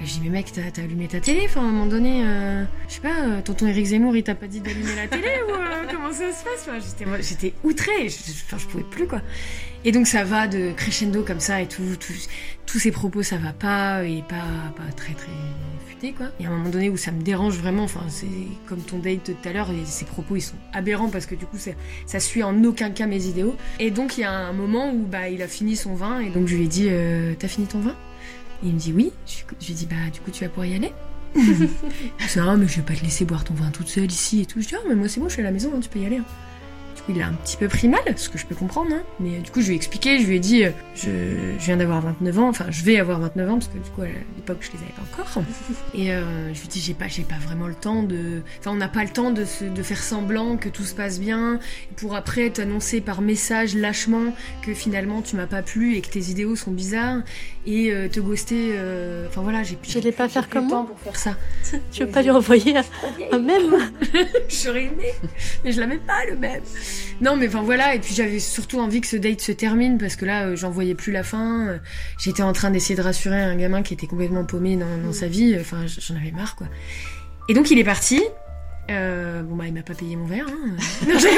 [0.02, 2.64] Et Je dis, mais mec, t'as allumé ta télé Enfin, à un moment donné, euh,
[2.88, 5.52] je sais pas, euh, tonton Eric Zemmour, il t'a pas dit d'allumer la télé ou
[5.52, 6.68] euh, comment ça se passe?
[6.70, 9.22] Enfin, J'étais outrée, je, je- pouvais plus, quoi.
[9.84, 12.14] Et donc, ça va de crescendo comme ça et tout, tout-
[12.66, 14.46] tous ses propos, ça va pas, il est pas,
[14.78, 15.32] pas très, très
[15.86, 16.28] discuter, quoi.
[16.40, 18.28] Et à un moment donné où ça me dérange vraiment, enfin, c'est
[18.68, 21.36] comme ton date de tout à l'heure, et ses propos, ils sont aberrants parce que
[21.36, 21.72] du coup, ça,
[22.06, 23.56] ça suit en aucun cas mes idéaux.
[23.80, 26.30] Et donc, il y a un moment où, bah, il a fini son vin, et
[26.30, 26.90] donc je lui ai dit,
[27.38, 27.96] t'as fini ton vin?
[28.64, 29.12] Et il me dit oui.
[29.26, 30.92] Je, lui dit, bah, du coup, tu vas pouvoir y aller
[31.36, 31.70] dit,
[32.40, 34.62] ah, mais je vais pas te laisser boire ton vin toute seule ici et tout.
[34.62, 36.00] Je dis, ah, mais moi, c'est bon, je suis à la maison, hein, tu peux
[36.00, 36.18] y aller.
[36.18, 36.26] hein.
[37.12, 39.02] Il a un petit peu pris mal, ce que je peux comprendre, hein.
[39.20, 41.10] mais euh, du coup, je lui ai expliqué, je lui ai dit, euh, je,
[41.58, 44.04] je viens d'avoir 29 ans, enfin, je vais avoir 29 ans, parce que du coup,
[44.04, 45.44] à l'époque, je les avais pas encore.
[45.96, 48.44] Et euh, je lui dis, j'ai pas, j'ai pas vraiment le temps de.
[48.60, 51.20] Enfin, on n'a pas le temps de, se, de faire semblant que tout se passe
[51.20, 51.60] bien,
[51.96, 56.30] pour après t'annoncer par message lâchement que finalement tu m'as pas plu et que tes
[56.30, 57.22] idéaux sont bizarres,
[57.66, 58.76] et euh, te ghoster.
[59.28, 60.86] Enfin voilà, j'ai Je vais pas faire comme moi.
[60.88, 61.36] pour faire ça.
[61.92, 62.84] Tu veux pas lui envoyer un,
[63.32, 63.90] un même
[64.50, 65.12] J'aurais aimé,
[65.64, 66.62] mais je l'avais pas le même.
[67.22, 70.16] Non, mais enfin voilà, et puis j'avais surtout envie que ce date se termine parce
[70.16, 71.68] que là, euh, j'en voyais plus la fin.
[71.68, 71.78] Euh,
[72.20, 75.28] J'étais en train d'essayer de rassurer un gamin qui était complètement paumé dans, dans sa
[75.28, 75.56] vie.
[75.60, 76.68] Enfin, j- j'en avais marre, quoi.
[77.50, 78.22] Et donc il est parti.
[78.92, 80.48] Euh, bon bah il m'a pas payé mon verre.
[80.48, 80.76] Hein.
[81.08, 81.30] Non, j'ai-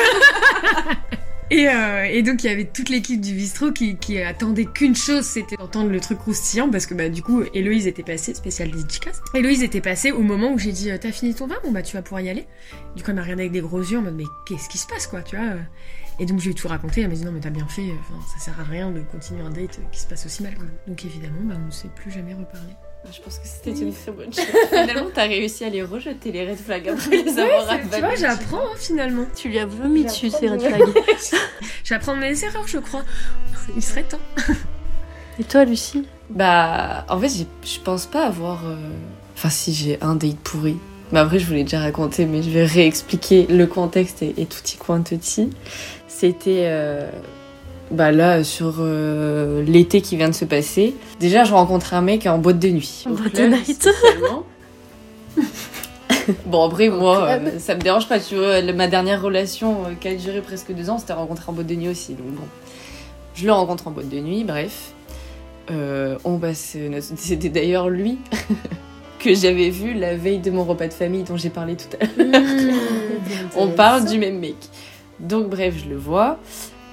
[1.52, 5.26] et, euh, et donc il y avait toute l'équipe du bistrot qui, attendait qu'une chose,
[5.26, 9.22] c'était d'entendre le truc croustillant parce que bah du coup Héloïse était passée, spécial dédicace.
[9.34, 11.84] Héloïse était passée au moment où j'ai dit euh, t'as fini ton vin, bon bah
[11.84, 12.48] tu vas pouvoir y aller.
[12.96, 14.88] Du coup elle m'a regardé avec des gros yeux en mode mais qu'est-ce qui se
[14.88, 15.56] passe quoi, tu vois?
[16.20, 18.20] Et donc je lui tout raconté, elle m'a dit non mais t'as bien fait, enfin
[18.34, 20.66] ça sert à rien de continuer un date qui se passe aussi mal quoi.
[20.88, 22.74] Donc évidemment bah on ne s'est plus jamais reparlé.
[23.14, 24.46] Je pense que c'était une très bonne chose.
[24.70, 28.60] Finalement, t'as réussi à les rejeter, les red flags, après les avoir tu vois j'apprends
[28.60, 29.26] hein, finalement.
[29.36, 31.42] Tu lui as vomi dessus, ces red J'apprends flags.
[31.84, 33.04] J'apprends de mes erreurs je crois.
[33.76, 34.20] Il serait temps.
[35.40, 36.06] Et toi, Lucie?
[36.30, 37.30] Bah, en fait,
[37.64, 38.66] je pense pas avoir.
[38.68, 38.76] euh,
[39.36, 40.78] Enfin, si j'ai un date pourri.
[41.12, 44.46] Mais après, je vous l'ai déjà raconté, mais je vais réexpliquer le contexte et, et
[44.46, 45.50] tout y quantity.
[46.08, 46.66] C'était.
[46.68, 47.10] euh,
[47.92, 50.96] Bah là, sur euh, l'été qui vient de se passer.
[51.20, 53.04] Déjà, je rencontre un mec en boîte de nuit.
[53.06, 53.90] En boîte de night.
[56.46, 58.20] bon, après, moi, euh, ça me dérange pas.
[58.20, 61.44] Tu vois, le- ma dernière relation euh, qui a duré presque deux ans, c'était rencontré
[61.48, 62.14] en boîte de nuit aussi.
[62.14, 62.44] Donc bon.
[63.36, 64.92] Je le rencontre en boîte de nuit, bref.
[65.70, 68.18] Euh, on passe notre- C'était d'ailleurs lui
[69.20, 72.06] que j'avais vu la veille de mon repas de famille dont j'ai parlé tout à
[72.24, 72.42] l'heure.
[73.56, 74.56] on parle du même mec.
[75.20, 76.40] Donc bref, je le vois.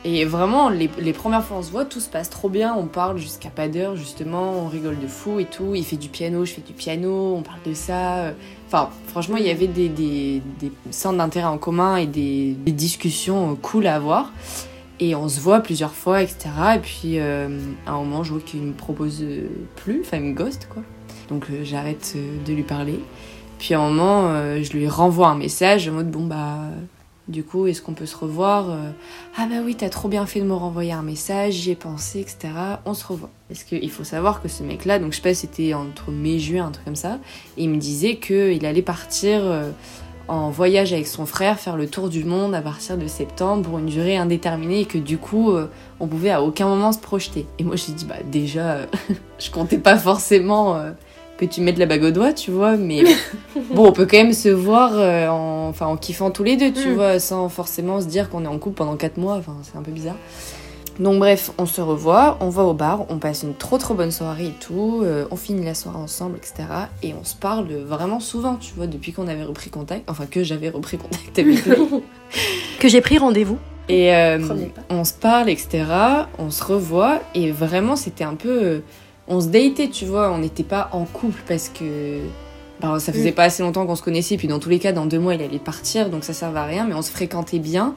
[0.04, 2.74] Et vraiment, les, les premières fois on se voit, tout se passe trop bien.
[2.74, 4.52] On parle jusqu'à pas d'heure, justement.
[4.52, 5.74] On rigole de fou et tout.
[5.74, 7.34] Il fait du piano, je fais du piano.
[7.36, 8.32] On parle de ça.
[8.68, 10.42] Enfin, franchement, il y avait des, des,
[10.90, 14.32] centres d'intérêt en commun et des, des discussions euh, cool à avoir.
[15.00, 16.50] Et on se voit plusieurs fois, etc.
[16.76, 17.48] Et puis, euh,
[17.86, 20.02] à un moment, je vois qu'il me propose euh, plus.
[20.02, 20.82] Enfin, il me ghost, quoi.
[21.28, 23.00] Donc, j'arrête de lui parler.
[23.58, 24.32] Puis, à un moment,
[24.62, 26.70] je lui renvoie un message en mode, bon, bah...
[27.28, 28.90] Du coup, est-ce qu'on peut se revoir Euh,
[29.36, 32.20] Ah bah oui, t'as trop bien fait de me renvoyer un message, j'y ai pensé,
[32.20, 32.48] etc.
[32.86, 33.28] On se revoit.
[33.48, 36.66] Parce qu'il faut savoir que ce mec-là, donc je sais pas, c'était entre mai juin,
[36.66, 37.18] un truc comme ça,
[37.58, 39.70] il me disait qu'il allait partir euh,
[40.26, 43.78] en voyage avec son frère, faire le tour du monde à partir de septembre pour
[43.78, 45.68] une durée indéterminée, et que du coup, euh,
[46.00, 47.44] on pouvait à aucun moment se projeter.
[47.58, 48.86] Et moi, j'ai dit, bah déjà,
[49.38, 50.82] je comptais pas forcément...
[51.38, 53.02] que tu mettes la bague au doigt, tu vois, mais
[53.74, 56.72] bon, on peut quand même se voir euh, en, enfin, en kiffant tous les deux,
[56.72, 56.94] tu Mm.
[56.94, 59.82] vois, sans forcément se dire qu'on est en couple pendant 4 mois, enfin, c'est un
[59.82, 60.16] peu bizarre.
[60.98, 64.10] Donc bref, on se revoit, on va au bar, on passe une trop trop bonne
[64.10, 66.64] soirée et tout, euh, on finit la soirée ensemble, etc.
[67.04, 70.42] Et on se parle vraiment souvent, tu vois, depuis qu'on avait repris contact, enfin que
[70.42, 71.74] j'avais repris contact avec lui.
[72.80, 73.58] Que j'ai pris rendez-vous.
[73.88, 74.38] Et euh,
[74.90, 75.84] on se parle, etc.
[76.38, 77.20] On se revoit.
[77.34, 78.82] Et vraiment, c'était un peu.
[79.28, 80.32] On se datait, tu vois.
[80.32, 82.20] On n'était pas en couple parce que.
[82.80, 83.34] bah, ça faisait Mm.
[83.34, 84.36] pas assez longtemps qu'on se connaissait.
[84.36, 86.10] Puis dans tous les cas, dans deux mois, il allait partir.
[86.10, 86.86] Donc ça servait à rien.
[86.86, 87.94] Mais on se fréquentait bien.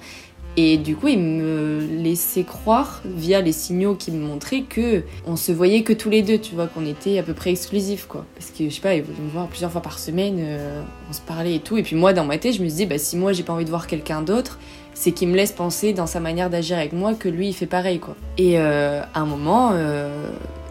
[0.57, 5.37] Et du coup, il me laissait croire, via les signaux qu'il me montrait, que on
[5.37, 8.25] se voyait que tous les deux, tu vois, qu'on était à peu près exclusifs, quoi.
[8.35, 11.13] Parce que, je sais pas, il voulait me voir plusieurs fois par semaine, euh, on
[11.13, 11.77] se parlait et tout.
[11.77, 13.63] Et puis moi, dans ma tête, je me disais, bah si moi, j'ai pas envie
[13.63, 14.59] de voir quelqu'un d'autre,
[14.93, 17.65] c'est qu'il me laisse penser dans sa manière d'agir avec moi que lui, il fait
[17.65, 18.17] pareil, quoi.
[18.37, 20.09] Et euh, à un moment, euh,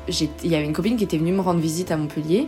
[0.09, 2.47] il y avait une copine qui était venue me rendre visite à Montpellier.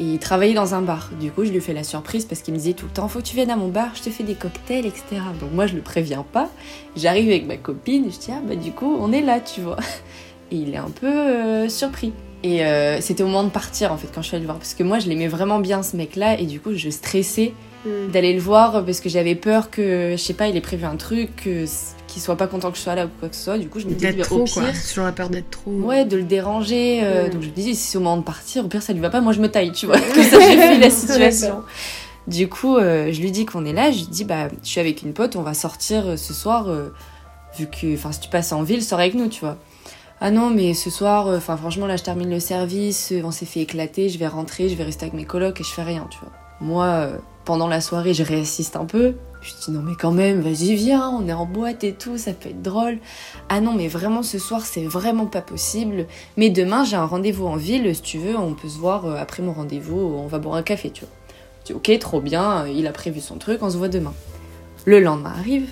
[0.00, 1.10] Et il travaillait dans un bar.
[1.20, 3.20] Du coup, je lui fais la surprise parce qu'il me disait tout le temps Faut
[3.20, 5.04] que tu viennes à mon bar, je te fais des cocktails, etc.
[5.40, 6.50] Donc, moi, je le préviens pas.
[6.96, 9.76] J'arrive avec ma copine, je dis Ah, bah, du coup, on est là, tu vois.
[10.50, 12.12] Et il est un peu euh, surpris.
[12.42, 14.58] Et euh, c'était au moment de partir, en fait, quand je suis allée le voir.
[14.58, 16.40] Parce que moi, je l'aimais vraiment bien, ce mec-là.
[16.40, 17.52] Et du coup, je stressais
[17.86, 18.12] Mm.
[18.12, 20.96] d'aller le voir parce que j'avais peur que, je sais pas, il ait prévu un
[20.96, 21.66] truc, que-
[22.14, 23.58] qu'il soit pas content que je sois là ou quoi que ce soit.
[23.58, 24.62] Du coup, je me disais D'être bah, trop au pire, quoi.
[24.72, 25.70] C'est toujours la peur d'être trop.
[25.70, 27.00] Ouais, de le déranger.
[27.04, 27.28] euh.
[27.28, 29.10] Donc je me disais, si c'est au moment de partir, au pire ça lui va
[29.10, 29.98] pas, moi je me taille, tu vois.
[30.14, 31.62] Comme ça j'ai vu la situation.
[32.26, 34.80] Du coup, euh, je lui dis qu'on est là, je lui dis, bah, je suis
[34.80, 36.88] avec une pote, on va sortir euh, ce soir, euh,
[37.58, 39.58] vu que, enfin, si tu passes en ville, sors avec nous, tu vois.
[40.22, 43.30] ah non, mais ce soir, euh, enfin franchement, là, je termine le service, euh, on
[43.30, 45.82] s'est fait éclater, je vais rentrer, je vais rester avec mes colocs et je fais
[45.82, 46.30] rien, tu vois.
[46.60, 49.12] Moi, euh, pendant la soirée, je réassiste un peu.
[49.44, 52.32] Je dis non, mais quand même, vas-y, viens, on est en boîte et tout, ça
[52.32, 52.96] peut être drôle.
[53.50, 56.06] Ah non, mais vraiment, ce soir, c'est vraiment pas possible.
[56.38, 59.16] Mais demain, j'ai un rendez-vous en ville, si tu veux, on peut se voir euh,
[59.16, 61.12] après mon rendez-vous, on va boire un café, tu vois.
[61.60, 64.14] Je dis ok, trop bien, il a prévu son truc, on se voit demain.
[64.86, 65.68] Le lendemain arrive,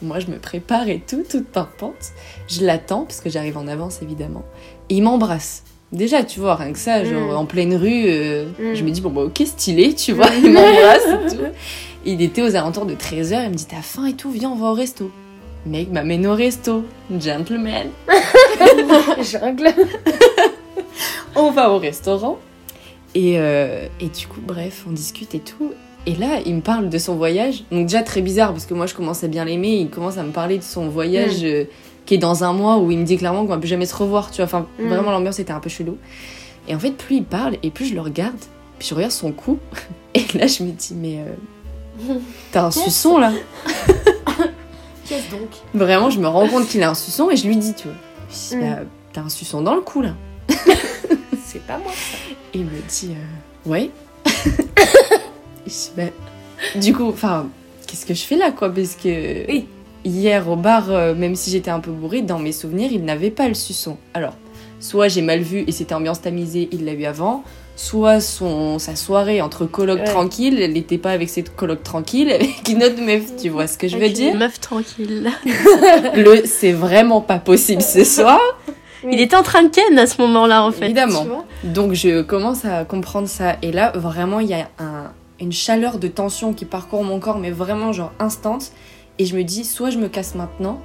[0.00, 2.12] moi, je me prépare et tout, toute pimpante.
[2.46, 4.44] Je l'attends, parce que j'arrive en avance, évidemment.
[4.90, 5.64] Et il m'embrasse.
[5.92, 7.36] Déjà, tu vois, rien que ça, genre Mm.
[7.36, 8.74] en pleine rue, euh, Mm.
[8.74, 11.42] je me dis, bon, bah, ok, stylé, tu vois, il m'embrasse et tout.
[12.04, 14.56] Il était aux alentours de 13h, il me dit, t'as faim et tout, viens, on
[14.56, 15.10] va au resto.
[15.66, 16.84] Le mec m'amène au resto.
[17.18, 17.88] Gentleman.
[19.22, 19.74] Jungle.
[21.36, 22.38] On va au restaurant.
[23.14, 25.72] Et, euh, et du coup, bref, on discute et tout.
[26.06, 27.64] Et là, il me parle de son voyage.
[27.70, 29.76] Donc déjà très bizarre, parce que moi, je commence à bien l'aimer.
[29.76, 31.64] Il commence à me parler de son voyage euh,
[32.08, 33.94] qui est dans un mois, où il me dit clairement qu'on va plus jamais se
[33.94, 34.30] revoir.
[34.30, 34.88] Tu vois, enfin, Mm.
[34.88, 35.98] vraiment, l'ambiance était un peu chelou.
[36.66, 38.34] Et en fait, plus il parle, et plus je le regarde.
[38.78, 39.58] Puis je regarde son cou.
[40.14, 41.18] Et là, je me dis, mais...
[42.08, 42.14] euh,
[42.52, 43.30] T'as un suçon, là
[45.06, 45.48] Qu'est-ce donc?
[45.74, 47.96] Vraiment, je me rends compte qu'il a un suçon et je lui dis, tu vois.
[48.30, 48.60] Je dis, Mm.
[48.74, 48.82] bah,
[49.12, 50.10] t'as un suçon dans le cou, là.
[51.44, 51.92] C'est pas moi.
[52.54, 53.90] Et il me dit, euh, ouais.
[54.26, 54.30] Et
[55.66, 56.02] je dis, bah,
[56.76, 57.46] du coup, enfin,
[57.86, 58.70] qu'est-ce que je fais là, quoi?
[58.70, 59.66] Parce que Oui.
[60.08, 63.30] Hier au bar, euh, même si j'étais un peu bourrée, dans mes souvenirs, il n'avait
[63.30, 63.96] pas le suçon.
[64.14, 64.34] Alors,
[64.80, 67.42] soit j'ai mal vu et c'était ambiance tamisée, il l'a eu avant.
[67.76, 70.04] Soit son, sa soirée entre colocs Ouais.
[70.04, 73.78] tranquilles, elle n'était pas avec ses colocs tranquilles, avec une autre meuf, tu vois ce
[73.78, 74.34] que je veux Avec une dire?
[74.36, 75.30] Meuf tranquille.
[76.14, 78.40] Le c'est vraiment pas possible ce soir.
[79.08, 80.86] Il était en train de ken à ce moment-là, en fait.
[80.86, 81.24] Évidemment.
[81.62, 83.56] Donc je commence à comprendre ça.
[83.62, 87.38] Et là, vraiment, il y a un- une chaleur de tension qui parcourt mon corps,
[87.38, 88.72] mais vraiment genre instante.
[89.18, 90.80] Et je me dis, soit je me casse maintenant,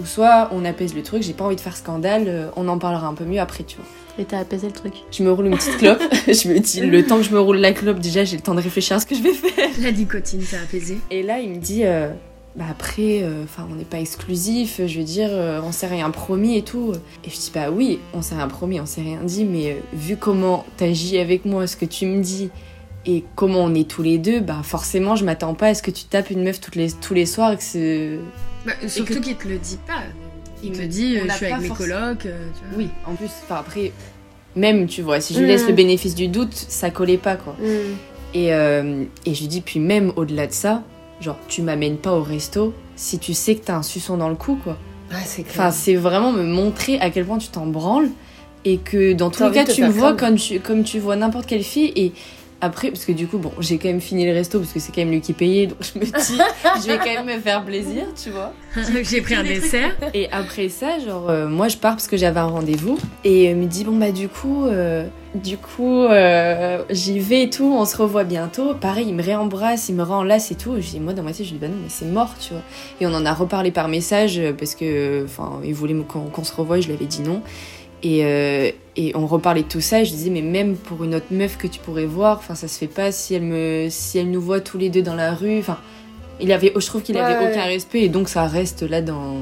[0.00, 2.78] ou soit on apaise le truc, j'ai pas envie de faire scandale, euh, on en
[2.78, 3.86] parlera un peu mieux après, tu vois.
[4.18, 4.94] Et t'as apaisé le truc.
[5.10, 7.58] Je me roule une petite clope, je me dis, le temps que je me roule
[7.58, 9.68] la clope, déjà j'ai le temps de réfléchir à ce que je vais faire.
[9.80, 10.98] La nicotine, a apaisé.
[11.10, 12.10] Et là, il me dit, euh,
[12.56, 16.10] bah après, euh, enfin, on n'est pas exclusif, je veux dire, euh, on s'est rien
[16.10, 16.92] promis et tout.
[17.24, 20.16] Et je dis, bah oui, on s'est rien promis, on s'est rien dit, mais vu
[20.16, 22.50] comment t'agis avec moi, ce que tu me dis,
[23.06, 25.90] et comment on est tous les deux, bah forcément, je m'attends pas à ce que
[25.90, 28.18] tu tapes une meuf toutes les, tous les soirs et que c'est.
[28.66, 30.02] Bah, surtout que- qu'il te le dit pas.
[30.62, 32.24] Il, Il te me- dit, euh, je suis avec mes colocs.
[32.26, 32.78] euh, tu vois.
[32.78, 33.92] Oui, en plus, enfin après,
[34.56, 35.48] même, tu vois, si je lui Mm.
[35.48, 37.54] laisse le bénéfice du doute, ça collait pas, quoi.
[37.60, 37.66] Mm.
[38.34, 40.82] Et, euh, et je lui dis, puis même au-delà de ça,
[41.20, 44.34] genre, tu m'amènes pas au resto si tu sais que t'as un suçon dans le
[44.36, 44.78] cou, quoi.
[45.12, 45.42] Ah, c'est.
[45.42, 48.08] Enfin, c'est vraiment me montrer à quel point tu t'en branles
[48.64, 50.30] et que dans tous les cas, tu me vois comme.
[50.30, 51.92] comme tu, comme tu vois n'importe quelle fille.
[51.94, 52.12] Et
[52.64, 54.92] après, parce que du coup, bon, j'ai quand même fini le resto parce que c'est
[54.92, 56.12] quand même lui qui payait, donc je me dis,
[56.82, 58.52] je vais quand même me faire plaisir, tu vois.
[59.02, 59.92] J'ai pris un dessert.
[60.14, 63.56] Et après ça, genre, euh, moi je pars parce que j'avais un rendez-vous et il
[63.56, 67.84] me dit, bon bah du coup, euh, du coup, euh, j'y vais et tout, on
[67.84, 68.74] se revoit bientôt.
[68.74, 70.74] Pareil, il me réembrasse, il me renlace et tout.
[70.80, 72.54] Je dis, moi dans ma tête, je lui dis, bah non, mais c'est mort, tu
[72.54, 72.62] vois.
[73.00, 76.80] Et on en a reparlé par message parce que, enfin, il voulait qu'on se revoie,
[76.80, 77.42] je lui avais dit non.
[78.04, 81.14] Et, euh, et on reparlait de tout ça et je disais mais même pour une
[81.14, 84.18] autre meuf que tu pourrais voir, enfin ça se fait pas si elle me si
[84.18, 85.78] elle nous voit tous les deux dans la rue, enfin
[86.40, 87.50] il avait je trouve qu'il avait Ouais, ouais.
[87.52, 89.36] aucun respect et donc ça reste là dans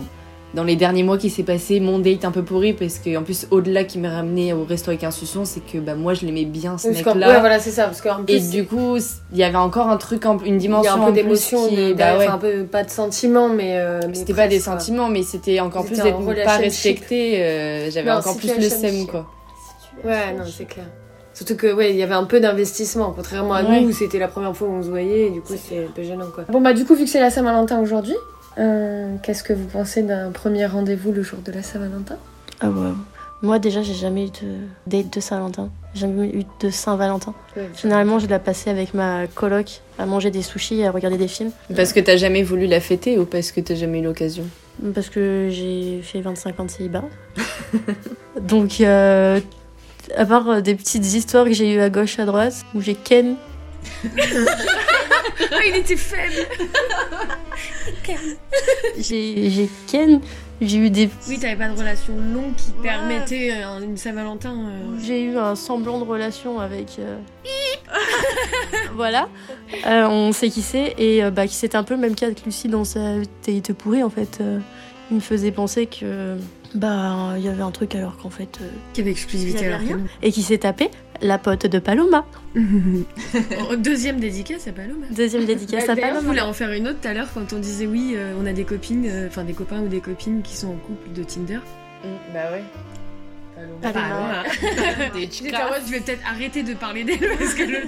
[0.54, 3.22] dans les derniers mois qui s'est passé mon date un peu pourri parce que en
[3.22, 6.26] plus au-delà qui m'a ramené au resto avec un suçon, c'est que bah moi je
[6.26, 7.12] l'aimais bien ce mec là.
[7.14, 7.84] Ouais, voilà, c'est ça.
[7.84, 8.98] Parce qu'en plus, Et du coup,
[9.32, 11.12] il y avait encore un truc, en- une il y dimension a un en peu
[11.12, 12.26] plus d'émotion, qui- de- bah ouais.
[12.26, 13.78] un peu pas de sentiments, mais.
[13.78, 17.42] euh, mais C'était pas des sentiments, mais c'était encore plus d'être pas respecté.
[17.42, 19.26] euh, J'avais encore plus le seum, quoi.
[20.04, 20.86] Ouais, non, c'est clair.
[21.34, 23.80] Surtout que, ouais, il y avait un peu d'investissement, contrairement à Ouais.
[23.80, 25.90] nous où c'était la première fois où on se voyait, et du coup, c'est un
[25.90, 26.44] peu gênant, quoi.
[26.48, 28.14] Bon, bah, du coup, vu que c'est la Saint-Valentin aujourd'hui,
[28.58, 32.16] euh, qu'est-ce que vous pensez d'un premier rendez-vous le jour de la Saint-Valentin?
[32.60, 32.90] Ah ouais.
[33.40, 35.70] Moi, déjà, j'ai jamais eu de date de Saint-Valentin.
[35.94, 37.34] J'ai jamais eu de Saint-Valentin.
[37.80, 41.28] Généralement, je la passais avec ma coloc à manger des sushis et à regarder des
[41.28, 41.50] films.
[41.74, 44.44] Parce que t'as jamais voulu la fêter ou parce que t'as jamais eu l'occasion?
[44.94, 47.02] Parce que j'ai fait 25 ans de célibat.
[48.40, 49.40] Donc, euh,
[50.16, 52.94] à part euh, des petites histoires que j'ai eues à gauche, à droite, où j'ai
[52.94, 53.36] ken.
[54.04, 54.08] Oh,
[55.66, 56.46] il était faible.
[58.98, 60.20] J'ai j'ai ken.
[60.60, 61.08] J'ai eu des.
[61.28, 62.82] Oui, t'avais pas de relation longue qui Ouais.
[62.88, 64.52] permettait euh, une Saint-Valentin.
[64.54, 66.98] euh, J'ai eu un semblant de relation avec.
[67.00, 67.16] euh,
[68.94, 69.28] voilà.
[69.86, 70.94] On sait qui c'est.
[70.98, 74.02] Et bah, qui c'était un peu le même cas que Lucie dans sa date pourrie
[74.02, 74.38] en fait.
[75.10, 76.36] Il me faisait penser que.
[76.74, 78.58] Bah, il y avait un truc alors qu'en fait.
[78.62, 80.00] euh, qui avait exclusivité Il y avait alors rien.
[80.22, 82.24] Et qui s'est tapé la pote de Paloma.
[83.78, 85.06] Deuxième dédicace à Paloma.
[85.10, 86.28] Deuxième dédicace à D'ailleurs, je Paloma.
[86.28, 88.52] voulais en faire une autre tout à l'heure quand on disait oui, euh, on a
[88.52, 91.58] des copines, euh, enfin des copains ou des copines qui sont en couple de Tinder.
[92.32, 92.62] Bah ouais.
[93.82, 93.92] Paloma.
[93.92, 94.42] Paloma.
[95.14, 97.78] Des J'étais en mode, je vais peut-être arrêter de parler d'elle parce que le,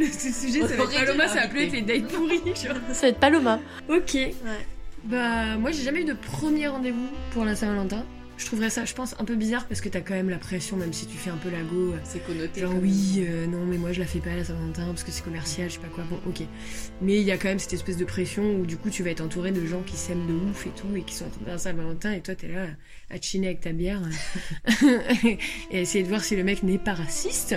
[0.00, 2.40] le sujet, ça va être Paloma, ça va plus être les dates pourries.
[2.56, 2.74] genre.
[2.92, 3.60] Ça va être Paloma.
[3.88, 4.16] Ok.
[5.04, 8.04] Bah, moi, j'ai jamais eu de premier rendez-vous pour la Saint-Valentin.
[8.40, 10.78] Je trouverais ça, je pense, un peu bizarre parce que t'as quand même la pression,
[10.78, 11.94] même si tu fais un peu la go.
[12.04, 12.62] C'est connoté.
[12.62, 15.10] Genre oui, euh, non mais moi je la fais pas à la Saint-Valentin parce que
[15.10, 16.04] c'est commercial, je sais pas quoi.
[16.04, 16.40] Bon, ok.
[17.02, 19.10] Mais il y a quand même cette espèce de pression où du coup tu vas
[19.10, 21.40] être entouré de gens qui s'aiment de ouf et tout et qui sont en train
[21.40, 22.64] de faire la Saint-Valentin et toi t'es là
[23.10, 24.00] à chiner avec ta bière
[25.70, 27.56] et à essayer de voir si le mec n'est pas raciste.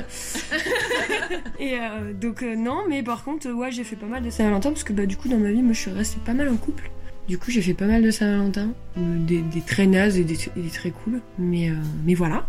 [1.60, 4.30] et euh, donc euh, non, mais par contre euh, ouais j'ai fait pas mal de
[4.30, 6.50] Saint-Valentin parce que bah du coup dans ma vie moi je suis restée pas mal
[6.50, 6.92] en couple.
[7.28, 10.36] Du coup j'ai fait pas mal de Saint-Valentin, euh, des, des très nazes et des,
[10.74, 11.22] très cool.
[11.40, 12.46] Mais, euh, mais voilà.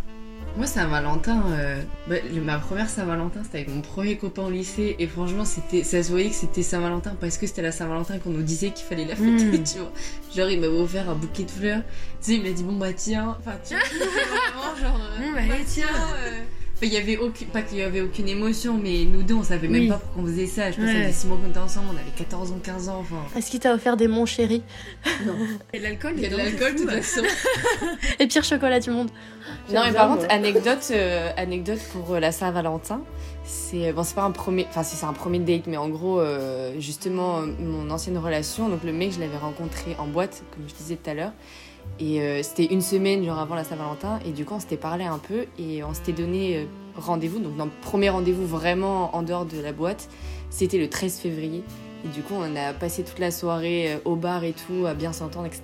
[0.56, 2.14] Moi, Saint-Valentin, euh, bah,
[2.44, 4.94] ma première Saint-Valentin, c'était avec mon premier copain au lycée.
[5.00, 8.30] Et franchement, c'était, ça se voyait que c'était Saint-Valentin parce que c'était la Saint-Valentin qu'on
[8.30, 9.64] nous disait qu'il fallait la fêter, Mm.
[9.64, 9.92] tu vois.
[10.36, 11.82] Genre, il m'avait offert un bouquet de fleurs.
[12.22, 13.36] Tu sais, il m'a dit, bon, bah, tiens.
[13.40, 15.00] Enfin, tu vois, vraiment, genre.
[15.20, 15.86] euh, bah, allez, tiens.
[16.76, 19.44] Enfin, il y avait aucune, pas qu'il y avait aucune émotion, mais nous deux, on
[19.44, 19.88] savait même Oui.
[19.88, 20.70] pas pourquoi on faisait ça.
[20.72, 21.02] Je pense que ça Ouais.
[21.04, 23.22] faisait 6 mois qu'on était ensemble, on avait 14 ans, 15 ans, enfin.
[23.38, 24.62] Est-ce qu'il t'a offert des mon chéri
[25.72, 27.22] Et l'alcool, Il y a de l'alcool, de toute façon.
[28.18, 29.10] Et pire chocolat du monde.
[29.72, 33.00] Non, mais par contre, anecdote, euh, anecdote pour euh, la Saint-Valentin.
[33.46, 36.18] C'est bon, c'est pas un premier, enfin si c'est un premier date, mais en gros,
[36.18, 40.74] euh, justement, mon ancienne relation, donc le mec, je l'avais rencontré en boîte, comme je
[40.74, 41.32] disais tout à l'heure,
[42.00, 45.04] et euh, c'était une semaine genre avant la Saint-Valentin, et du coup, on s'était parlé
[45.04, 46.64] un peu et on s'était donné euh,
[46.96, 47.38] rendez-vous.
[47.38, 50.08] Donc, notre premier rendez-vous vraiment en dehors de la boîte,
[50.50, 51.62] c'était le 13 février.
[52.04, 54.94] Et du coup, on a passé toute la soirée euh, au bar et tout, à
[54.94, 55.62] bien s'entendre, etc.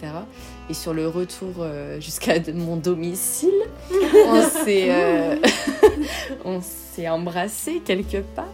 [0.71, 1.66] Et sur le retour
[1.99, 3.51] jusqu'à mon domicile,
[3.91, 5.37] on s'est euh,
[6.45, 8.47] on s'est embrassé quelque part.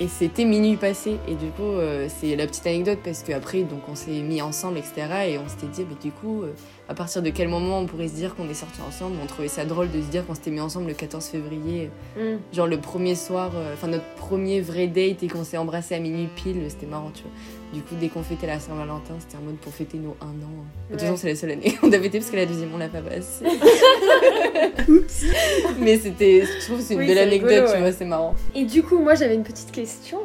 [0.00, 1.18] Et c'était minuit passé.
[1.28, 1.74] Et du coup,
[2.08, 4.94] c'est la petite anecdote parce qu'après, donc, on s'est mis ensemble, etc.
[5.28, 6.44] Et on s'était dit, mais du coup,
[6.90, 9.46] à partir de quel moment on pourrait se dire qu'on est sortis ensemble On trouvait
[9.46, 11.88] ça drôle de se dire qu'on s'était mis ensemble le 14 février.
[12.16, 12.38] Mm.
[12.52, 16.00] Genre le premier soir, euh, enfin notre premier vrai date et qu'on s'est embrassé à
[16.00, 17.30] minuit pile, c'était marrant, tu vois.
[17.72, 20.64] Du coup, dès qu'on fêtait la Saint-Valentin, c'était en mode pour fêter nos un an.
[20.88, 22.78] De toute façon, c'est la seule année qu'on a fêté parce que la deuxième, on
[22.78, 23.44] l'a pas passé.
[25.78, 28.34] Mais c'était, je trouve c'est une Oui, belle anecdote, rigolo, tu vois, c'est marrant.
[28.56, 30.18] Et du coup, moi j'avais une petite question.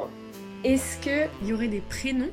[0.63, 1.27] Est-ce que.
[1.43, 2.31] Il y aurait des prénoms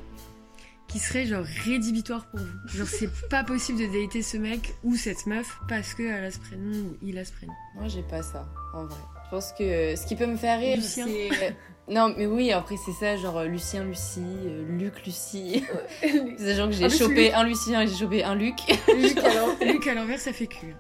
[0.93, 2.77] qui seraient genre rédhibitoires pour vous.
[2.77, 6.31] Genre c'est pas possible de dater ce mec ou cette meuf parce que elle a
[6.31, 7.55] ce prénom ou il a ce prénom.
[7.75, 9.01] Moi, j'ai pas ça, en vrai.
[9.25, 11.07] Je pense que ce qui peut me faire rire, Lucien.
[11.07, 11.57] c'est.
[11.89, 15.65] Non, mais oui, après, c'est ça, genre euh, Lucien, Lucie, euh, Luc, Lucie.
[16.39, 18.55] c'est genre que j'ai plus, chopé un Lucien et j'ai chopé un Luc.
[18.97, 20.77] Luc, à l'envers ça fait cul.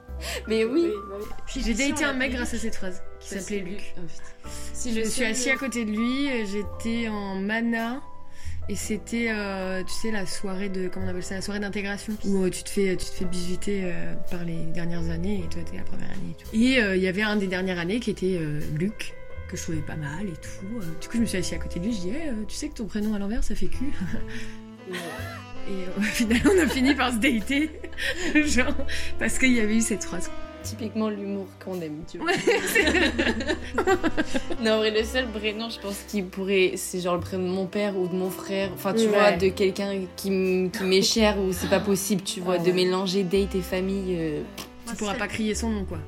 [0.47, 0.87] Mais oui.
[1.47, 3.95] Puis j'ai daté un mec grâce à cette phrase qui s'appelait Luc.
[4.73, 8.01] Si Je me suis assis à côté de lui, euh, j'étais en mana.
[8.69, 12.15] Et c'était, euh, tu sais, la soirée de, comment on appelle ça, la soirée d'intégration,
[12.25, 15.49] où euh, tu te fais, tu te fais bisuter euh, par les dernières années, et
[15.49, 16.31] toi t'es la première année.
[16.31, 16.49] Et tout.
[16.53, 19.15] Et euh, il y avait un des dernières années qui était euh, Luc,
[19.49, 20.81] que je trouvais pas mal et tout.
[21.01, 22.55] Du coup, je me suis assis à côté de lui, je dis, Eh, euh, tu
[22.55, 23.93] sais que ton prénom à l'envers, ça fait cul.
[24.91, 24.93] et
[25.99, 27.71] au final, on a fini par se dater,
[28.47, 28.75] genre,
[29.19, 30.31] parce qu'il y avait eu cette phrase.
[30.63, 32.27] Typiquement l'humour qu'on aime, tu vois.
[32.29, 32.37] Ouais,
[34.63, 36.73] non, en vrai, le seul prénom, je pense qu'il pourrait.
[36.77, 38.71] C'est genre le prénom de mon père ou de mon frère.
[38.75, 39.07] Enfin, tu Ouais.
[39.09, 42.65] vois, de quelqu'un qui, m'est cher ou c'est pas possible, tu vois, Ouais.
[42.65, 44.17] de mélanger date et famille.
[44.19, 44.43] euh.
[44.89, 45.99] Tu pourras pas crier son nom, quoi.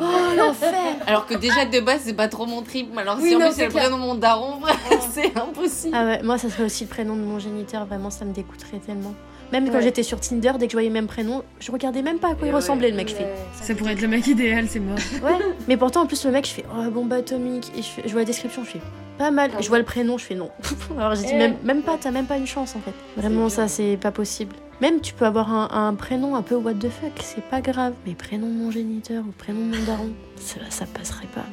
[0.00, 0.74] Oh l'enfer
[1.06, 2.88] Alors que déjà de base, c'est pas trop mon trip.
[2.92, 5.94] mais Alors, Oui, si en plus c'est le prénom de mon daron, vraiment, c'est impossible.
[5.96, 8.78] Ah ouais, moi ça serait aussi le prénom de mon géniteur, vraiment ça me dégoûterait
[8.84, 9.14] tellement.
[9.52, 9.82] Même quand Ouais.
[9.82, 12.34] j'étais sur Tinder, dès que je voyais le même prénom, je regardais même pas à
[12.34, 12.56] quoi Et il ouais.
[12.56, 13.08] ressemblait le mec.
[13.08, 13.26] Je fais,
[13.62, 14.96] Ça pourrait être le mec idéal, c'est mort.
[15.22, 15.38] Ouais,
[15.68, 18.10] mais pourtant en plus le mec je fais oh bombe atomique et je, fais- je
[18.12, 18.80] vois la description je fais
[19.18, 20.50] pas mal et je vois le prénom je fais non.
[20.98, 21.36] Alors j'ai dit Eh.
[21.38, 22.94] même, même pas t'as même pas une chance en fait.
[23.16, 24.54] Vraiment ça c'est pas possible.
[24.80, 27.92] Même tu peux avoir un, un prénom un peu what the fuck c'est pas grave
[28.06, 31.44] mais prénom de mon géniteur ou prénom de mon daron ça, ça passerait pas.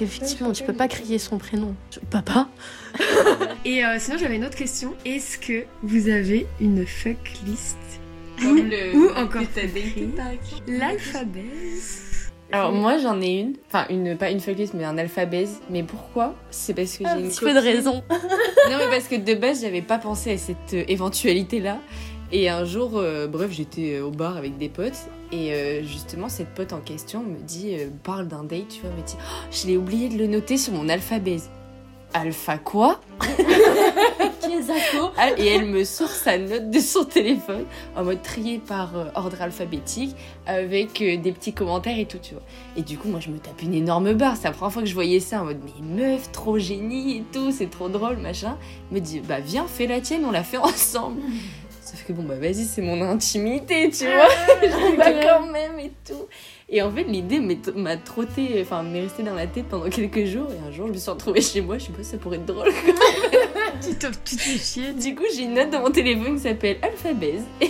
[0.00, 1.74] Effectivement tu peux pas crier son prénom.
[2.10, 2.48] Papa
[3.64, 4.94] Et euh, sinon, j'avais une autre question.
[5.04, 7.16] Est-ce que vous avez une fuck
[7.46, 7.78] list
[8.40, 8.94] Comme le.
[8.96, 9.42] ou encore.
[10.66, 11.44] L'alphabet
[12.52, 13.54] Alors, moi, j'en ai une.
[13.66, 15.46] Enfin, une, pas une fucklist, mais un alphabet.
[15.70, 16.34] Mais pourquoi?
[16.50, 18.02] C'est parce que j'ai Un une petit peu de raison.
[18.70, 21.78] Non, mais parce que de base, j'avais pas pensé à cette euh, éventualité-là.
[22.36, 25.06] Et un jour, euh, bref, j'étais euh, au bar avec des potes.
[25.30, 28.90] Et euh, justement, cette pote en question me dit, euh, parle d'un date, tu vois,
[28.90, 31.36] me dit, Oh, je l'ai oublié de le noter sur mon alphabet.
[32.12, 33.00] Alpha quoi?
[35.16, 37.64] Ah, Et elle me sort sa note de son téléphone
[37.96, 40.14] en mode trié par ordre alphabétique
[40.46, 42.42] avec des petits commentaires et tout, tu vois.
[42.76, 44.36] Et du coup, moi, je me tape une énorme barre.
[44.36, 47.24] C'est la première fois que je voyais ça en mode, mais meuf, trop génie et
[47.32, 48.56] tout, c'est trop drôle, machin.
[48.90, 51.20] Elle me dit, bah viens, fais la tienne, on la fait ensemble.
[52.06, 54.28] Que bon, bah vas-y, c'est mon intimité, tu vois.
[54.62, 56.26] je dis, bah quand même et tout.
[56.68, 57.40] Et en fait, l'idée
[57.76, 60.48] m'a trotté, enfin, m'est restée dans la tête pendant quelques jours.
[60.50, 61.78] Et un jour, je me suis retrouvée chez moi.
[61.78, 62.70] Je sais pas, ça pourrait être drôle.
[63.82, 64.92] Tu te, tu te fais chier.
[64.92, 67.40] Du coup, j'ai une note dans mon téléphone qui s'appelle Alphabet.
[67.60, 67.68] Et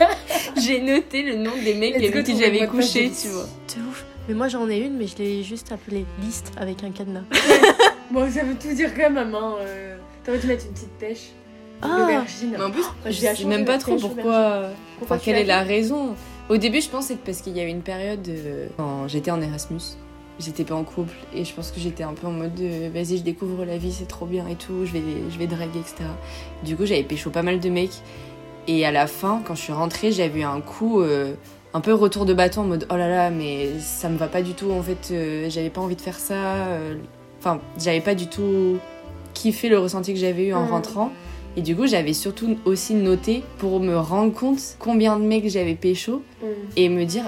[0.60, 3.44] j'ai noté le nom des mecs Let's avec qui j'avais de couché, de tu vois.
[3.44, 4.04] De ouf.
[4.26, 7.24] Mais moi j'en ai une, mais je l'ai juste appelée liste avec un cadenas.
[8.10, 9.56] Bon, ça veut tout dire quand même, hein.
[9.60, 9.96] Euh...
[10.24, 11.32] T'aurais dû mettre une petite pêche.
[11.84, 12.50] Ah L'aubergine.
[12.58, 14.68] Mais en plus, je sais même pas trop pourquoi.
[14.98, 16.14] Pourquoi quelle est la raison
[16.48, 19.06] Au début, je pense que c'est parce qu'il y a eu une période euh, quand
[19.08, 19.80] j'étais en Erasmus.
[20.40, 23.18] J'étais pas en couple et je pense que j'étais un peu en mode de vas-y,
[23.18, 25.96] je découvre la vie, c'est trop bien et tout, je vais, je vais draguer, etc.
[26.64, 27.92] Du coup, j'avais pécho pas mal de mecs.
[28.66, 31.34] Et à la fin, quand je suis rentrée, j'avais eu un coup euh,
[31.72, 34.42] un peu retour de bâton en mode oh là là, mais ça me va pas
[34.42, 36.34] du tout en fait, euh, j'avais pas envie de faire ça.
[36.34, 36.94] euh,
[37.38, 38.78] Enfin, j'avais pas du tout
[39.34, 40.70] kiffé le ressenti que j'avais eu en Mm.
[40.70, 41.12] rentrant.
[41.56, 45.74] Et du coup, j'avais surtout aussi noté pour me rendre compte combien de mecs j'avais
[45.76, 46.46] pécho Mm.
[46.76, 47.24] et me dire,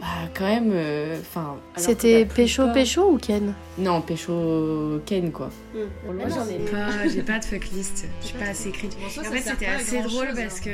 [0.00, 1.56] bah quand même, euh, enfin.
[1.76, 3.54] C'était pécho pécho ou Ken?
[3.78, 5.50] Non, pécho Ken quoi.
[5.74, 6.12] Mm.
[6.14, 8.06] Moi, j'en ai pas, j'ai pas de fucklist.
[8.20, 8.98] Je suis pas assez critique.
[9.18, 10.70] En fait, c'était assez drôle parce que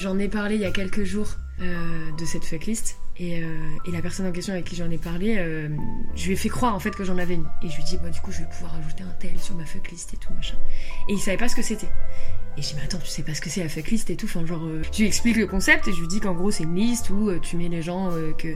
[0.00, 1.28] j'en ai parlé il y a quelques jours
[1.60, 2.96] euh, de cette fucklist.
[3.18, 3.46] Et, euh,
[3.84, 5.68] et la personne en question avec qui j'en ai parlé, euh,
[6.14, 7.46] je lui ai fait croire en fait que j'en avais une.
[7.62, 9.54] Et je lui ai dit, bah du coup, je vais pouvoir ajouter un tel sur
[9.54, 10.56] ma fucklist et tout machin.
[11.08, 11.88] Et il savait pas ce que c'était.
[12.58, 14.26] Et j'ai dit, mais attends, tu sais pas ce que c'est la fucklist et tout.
[14.26, 16.64] Enfin, genre, euh, je lui explique le concept et je lui dis qu'en gros, c'est
[16.64, 18.48] une liste où euh, tu mets les gens euh, que,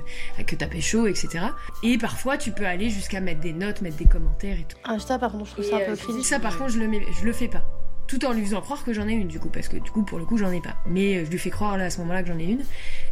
[0.45, 1.47] que t'as pécho, etc.
[1.85, 4.77] Et parfois, tu peux aller jusqu'à mettre des notes, mettre des commentaires et tout.
[4.83, 6.27] Ah, ça par contre, je trouve Et, ça un euh, peu je dis critique.
[6.27, 7.65] Ça, par contre, je le, mets, je le fais pas.
[8.13, 10.03] Tout en lui faisant croire que j'en ai une, du coup, parce que du coup,
[10.03, 10.77] pour le coup, j'en ai pas.
[10.87, 12.61] Mais euh, je lui fais croire à ce moment-là que j'en ai une.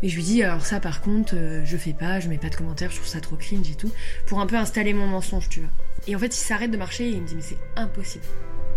[0.03, 2.51] Et je lui dis, alors ça, par contre, euh, je fais pas, je mets pas
[2.51, 3.90] de commentaires, je trouve ça trop cringe et tout.
[4.26, 5.70] Pour un peu installer mon mensonge, tu vois.
[6.07, 8.24] Et en fait, il s'arrête de marcher et il me dit, mais c'est impossible.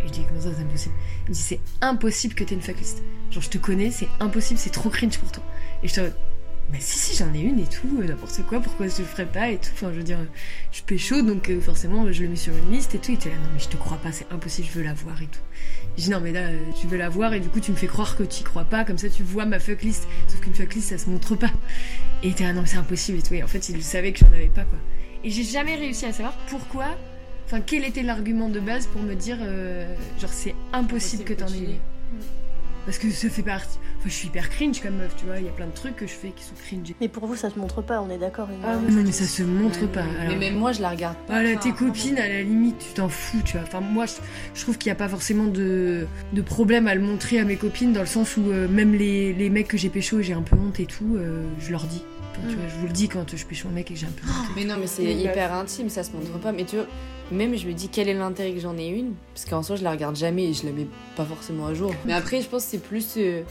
[0.02, 0.96] Et je dis, comment ça, c'est impossible?
[1.26, 3.04] Il me dit, c'est impossible que t'aies une fucklist.
[3.30, 5.44] Genre, je te connais, c'est impossible, c'est trop cringe pour toi.
[5.84, 6.12] Et je te
[6.72, 9.26] bah si, si, j'en ai une et tout, euh, n'importe quoi, pourquoi je le ferais
[9.26, 9.70] pas et tout.
[9.74, 10.20] Enfin, je veux dire,
[10.72, 13.12] je pécho, donc forcément, je le mets sur une liste et tout.
[13.12, 15.22] Il était là, non, mais je te crois pas, c'est impossible, je veux la voir
[15.22, 15.42] et tout.
[15.98, 17.76] J'ai dit, non, mais là, euh, tu veux la voir et du coup, tu me
[17.76, 20.08] fais croire que tu y crois pas, comme ça, tu vois ma fucklist.
[20.28, 21.52] Sauf qu'une fucklist, ça se montre pas.
[22.24, 23.34] Et était là, non, mais c'est impossible et tout.
[23.36, 24.80] Et en fait, il savait que j'en avais pas, quoi.
[25.24, 26.86] Et j'ai jamais réussi à savoir pourquoi,
[27.46, 29.86] enfin, quel était l'argument de base pour me dire, euh,
[30.20, 31.80] genre, c'est impossible que t'en aies.
[32.86, 33.78] Parce que ça fait partie.
[34.00, 35.38] Enfin, je suis hyper cringe comme meuf, tu vois.
[35.40, 36.94] Il y a plein de trucs que je fais qui sont cringe.
[37.00, 38.50] Mais pour vous, ça se montre pas, on est d'accord.
[38.66, 40.04] Ah, Non, mais ça se montre pas.
[40.04, 41.42] Mais Alors, même moi, je la regarde pas.
[41.42, 43.62] voilà, tes copines, à la limite, tu t'en fous, tu vois.
[43.66, 44.14] Enfin, moi, je,
[44.54, 47.56] je trouve qu'il n'y a pas forcément de, de problème à le montrer à mes
[47.56, 50.34] copines, dans le sens où euh, même les, les mecs que j'ai pécho et j'ai
[50.34, 52.04] un peu honte et tout, euh, je leur dis.
[52.38, 52.60] Enfin, tu Mm.
[52.60, 54.28] vois, je vous le dis quand je pécho un mec et que j'ai un peu
[54.28, 54.48] honte.
[54.56, 55.32] Mais non, mais c'est Oui, bah.
[55.32, 56.52] hyper intime, ça se montre pas.
[56.52, 56.86] Mais tu vois,
[57.32, 59.84] même je me dis quel est l'intérêt que j'en ai une, parce qu'en soi je
[59.84, 61.94] la regarde jamais et je la mets pas forcément à jour.
[62.06, 63.14] Mais après, je pense que c'est plus.
[63.18, 63.44] euh,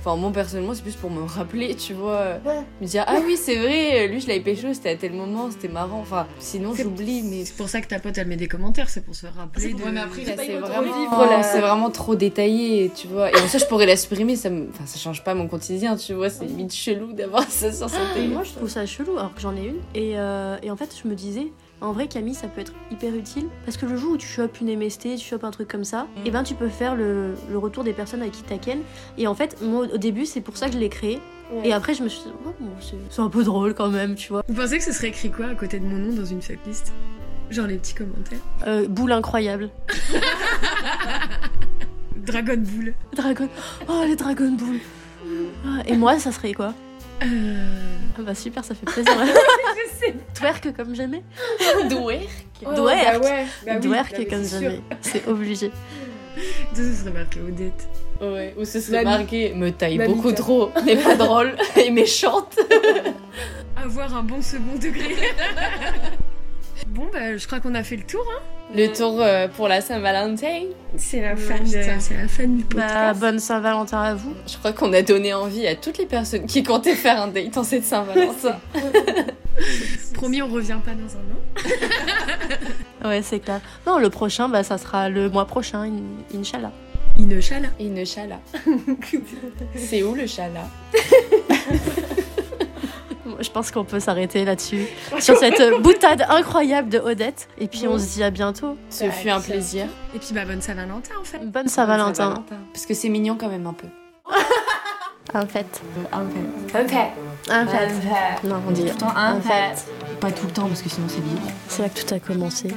[0.00, 2.38] Enfin, moi personnellement, c'est plus pour me rappeler, tu vois.
[2.44, 2.62] Ouais.
[2.80, 5.68] Me dire, ah oui, c'est vrai, lui je l'avais pécho, c'était à tel moment, c'était
[5.68, 6.00] marrant.
[6.00, 7.44] Enfin, sinon j'oublie, mais.
[7.44, 9.74] C'est pour ça que ta pote, elle met des commentaires, c'est pour se rappeler.
[9.74, 9.82] de...
[9.82, 13.30] Ouais, mais après, pas, c'est vraiment, c'est vraiment trop détaillé, tu vois.
[13.30, 14.68] Et en ça, je pourrais la supprimer, ça, me...
[14.70, 16.30] enfin, ça change pas mon quotidien, tu vois.
[16.30, 18.32] C'est limite chelou d'avoir ça sur son Et téléphone.
[18.34, 19.80] moi, je trouve ça chelou, alors que j'en ai une.
[19.94, 21.48] Et, euh, et en fait, je me disais,
[21.80, 23.46] en vrai, Camille, ça peut être hyper utile.
[23.64, 26.06] Parce que le jour où tu chopes une MST, tu chopes un truc comme ça,
[26.16, 26.26] Mm.
[26.26, 28.80] et ben tu peux faire le, le retour des personnes à qui t'as ken.
[29.18, 31.20] Et en fait, moi, au début, c'est pour ça que je l'ai créé.
[31.64, 32.50] Et après, je me suis dit, oh,
[33.10, 34.44] c'est un peu drôle quand même, tu vois.
[34.46, 36.92] Vous pensez que ce serait écrit quoi à côté de mon nom dans une checklist
[37.50, 38.38] Genre les petits commentaires.
[38.68, 39.70] Euh, boule incroyable.
[42.16, 42.94] Dragon Ball.
[43.16, 43.48] Dragon.
[43.88, 44.78] Oh, les Dragon Ball.
[45.66, 46.74] Ah, Et moi, ça serait quoi?
[47.22, 47.96] Euh...
[48.18, 49.12] Ah Bah super, ça fait plaisir.
[49.24, 50.14] Je sais.
[50.34, 51.22] Twerk comme jamais.
[51.90, 52.28] Doué.
[52.64, 53.20] Oh, Dwerk.
[53.20, 53.46] bah ouais.
[53.66, 54.80] Bah oui, Twerk bah comme jamais.
[55.00, 55.70] C'est obligé.
[56.72, 57.88] Ça, ce serait marqué Odette.
[58.20, 62.58] Ouais, ou ce serait marqué me taille beaucoup trop, n'est pas drôle et méchante.
[63.76, 65.16] Avoir un bon second degré.
[66.90, 68.24] Bon, bah, je crois qu'on a fait le tour.
[68.36, 68.42] Hein.
[68.76, 70.60] Le tour euh, pour la Saint-Valentin.
[70.96, 73.20] C'est la, Ouais, fin de- la fin du Bah, podcast.
[73.20, 74.34] bonne Saint-Valentin à vous.
[74.46, 77.56] Je crois qu'on a donné envie à toutes les personnes qui comptaient faire un date
[77.56, 78.58] en cette Saint-Valentin.
[80.14, 81.36] Promis, on revient pas dans un an.
[83.08, 83.60] Ouais, c'est clair.
[83.86, 86.70] Non, le prochain, bah, ça sera le mois prochain, in- Inch'Allah.
[87.18, 87.68] Une chala.
[89.74, 90.68] C'est où le chala
[93.40, 94.86] Je pense qu'on peut s'arrêter là-dessus.
[95.18, 97.48] sur cette boutade incroyable de Odette.
[97.58, 98.76] Et puis, on se dit à bientôt.
[98.90, 99.86] Ce fut un plaisir.
[100.14, 101.38] Et puis, bah, bonne Saint-Valentin en fait.
[101.38, 102.44] Bonne Saint-Valentin.
[102.72, 103.88] Parce que c'est mignon quand même un peu.
[105.32, 105.80] En fait.
[106.12, 106.76] Un peu.
[106.76, 107.12] Un fait.
[107.52, 108.48] En fait.
[108.48, 109.86] Non, on dit Tout le temps en fait.
[110.18, 111.40] Pas tout le temps parce que sinon c'est libre.
[111.68, 112.68] C'est là que tout a commencé.